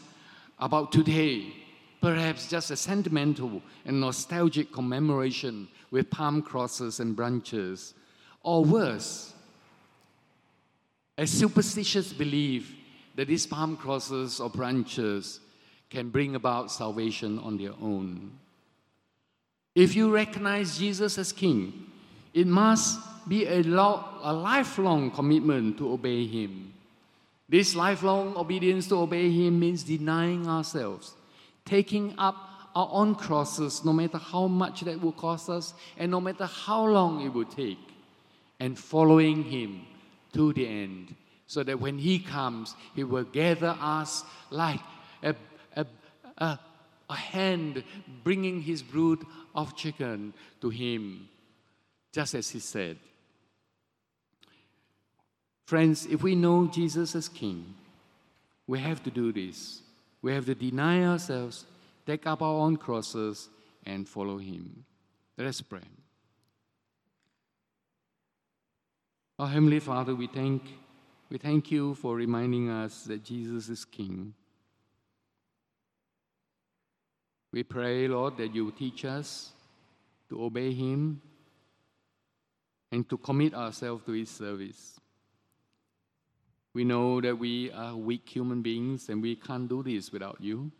about 0.58 0.92
today, 0.92 1.52
perhaps 2.00 2.48
just 2.48 2.70
a 2.70 2.76
sentimental 2.76 3.62
and 3.84 4.00
nostalgic 4.00 4.72
commemoration 4.72 5.68
with 5.90 6.10
palm 6.10 6.42
crosses 6.42 7.00
and 7.00 7.16
branches, 7.16 7.94
or 8.44 8.64
worse, 8.64 9.32
a 11.18 11.26
superstitious 11.26 12.12
belief 12.12 12.72
that 13.16 13.28
these 13.28 13.46
palm 13.46 13.76
crosses 13.76 14.38
or 14.38 14.50
branches 14.50 15.40
can 15.90 16.10
bring 16.10 16.34
about 16.34 16.70
salvation 16.70 17.38
on 17.38 17.56
their 17.56 17.72
own. 17.80 18.32
If 19.74 19.96
you 19.96 20.12
recognize 20.12 20.78
Jesus 20.78 21.18
as 21.18 21.32
King, 21.32 21.90
it 22.32 22.46
must 22.46 23.00
be 23.28 23.46
a, 23.46 23.62
lo- 23.62 24.04
a 24.22 24.32
lifelong 24.32 25.10
commitment 25.10 25.78
to 25.78 25.92
obey 25.92 26.26
Him. 26.26 26.72
This 27.48 27.74
lifelong 27.74 28.36
obedience 28.36 28.88
to 28.88 28.96
obey 28.96 29.30
Him 29.30 29.58
means 29.58 29.84
denying 29.84 30.48
ourselves, 30.48 31.14
taking 31.64 32.14
up 32.18 32.36
our 32.74 32.88
own 32.90 33.14
crosses, 33.14 33.84
no 33.84 33.92
matter 33.92 34.18
how 34.18 34.48
much 34.48 34.80
that 34.80 35.00
will 35.00 35.12
cost 35.12 35.48
us, 35.48 35.74
and 35.96 36.10
no 36.10 36.20
matter 36.20 36.46
how 36.46 36.84
long 36.84 37.24
it 37.24 37.32
will 37.32 37.44
take, 37.44 37.78
and 38.64 38.78
following 38.78 39.44
Him 39.44 39.84
to 40.32 40.54
the 40.54 40.66
end, 40.66 41.14
so 41.46 41.62
that 41.62 41.78
when 41.78 41.98
He 41.98 42.18
comes, 42.18 42.74
He 42.96 43.04
will 43.04 43.24
gather 43.24 43.76
us 43.78 44.24
like 44.48 44.80
a, 45.22 45.34
a, 45.76 45.86
a, 46.38 46.58
a 47.10 47.14
hand 47.14 47.84
bringing 48.22 48.62
His 48.62 48.82
brood 48.82 49.20
of 49.54 49.76
chicken 49.76 50.32
to 50.62 50.70
him, 50.70 51.28
just 52.10 52.34
as 52.34 52.50
he 52.50 52.58
said. 52.58 52.98
Friends, 55.66 56.06
if 56.06 56.22
we 56.22 56.34
know 56.34 56.66
Jesus 56.66 57.14
as 57.14 57.28
King, 57.28 57.74
we 58.66 58.78
have 58.78 59.02
to 59.04 59.10
do 59.10 59.30
this. 59.30 59.82
We 60.22 60.32
have 60.32 60.46
to 60.46 60.54
deny 60.54 61.04
ourselves, 61.04 61.66
take 62.06 62.26
up 62.26 62.42
our 62.42 62.60
own 62.60 62.76
crosses, 62.76 63.48
and 63.84 64.08
follow 64.08 64.38
him. 64.38 64.84
Let 65.36 65.46
us 65.46 65.60
pray. 65.60 65.82
Our 69.36 69.48
Heavenly 69.48 69.80
Father, 69.80 70.14
we 70.14 70.28
thank, 70.28 70.62
we 71.28 71.38
thank 71.38 71.72
you 71.72 71.96
for 71.96 72.14
reminding 72.14 72.70
us 72.70 73.02
that 73.04 73.24
Jesus 73.24 73.68
is 73.68 73.84
King. 73.84 74.32
We 77.52 77.64
pray, 77.64 78.06
Lord, 78.06 78.36
that 78.36 78.54
you 78.54 78.70
teach 78.70 79.04
us 79.04 79.50
to 80.28 80.40
obey 80.40 80.72
Him 80.72 81.20
and 82.92 83.08
to 83.08 83.18
commit 83.18 83.54
ourselves 83.54 84.04
to 84.04 84.12
His 84.12 84.30
service. 84.30 85.00
We 86.72 86.84
know 86.84 87.20
that 87.20 87.36
we 87.36 87.72
are 87.72 87.96
weak 87.96 88.28
human 88.28 88.62
beings 88.62 89.08
and 89.08 89.20
we 89.20 89.34
can't 89.34 89.68
do 89.68 89.82
this 89.82 90.12
without 90.12 90.36
you. 90.40 90.70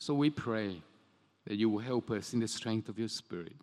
So 0.00 0.14
we 0.14 0.30
pray 0.30 0.82
that 1.46 1.54
you 1.54 1.70
will 1.70 1.78
help 1.78 2.10
us 2.10 2.32
in 2.32 2.40
the 2.40 2.48
strength 2.48 2.88
of 2.88 2.98
your 2.98 3.06
Spirit, 3.06 3.54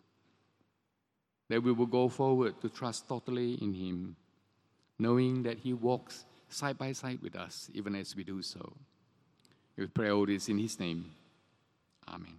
that 1.50 1.60
we 1.60 1.72
will 1.72 1.86
go 1.86 2.08
forward 2.08 2.60
to 2.60 2.68
trust 2.68 3.08
totally 3.08 3.54
in 3.54 3.74
Him, 3.74 4.14
knowing 5.00 5.42
that 5.42 5.58
He 5.58 5.72
walks 5.72 6.24
side 6.48 6.78
by 6.78 6.92
side 6.92 7.18
with 7.20 7.34
us 7.34 7.68
even 7.74 7.96
as 7.96 8.14
we 8.14 8.22
do 8.22 8.40
so. 8.40 8.72
We 9.76 9.88
pray 9.88 10.10
all 10.10 10.26
this 10.26 10.48
in 10.48 10.58
His 10.58 10.78
name. 10.78 11.10
Amen. 12.08 12.36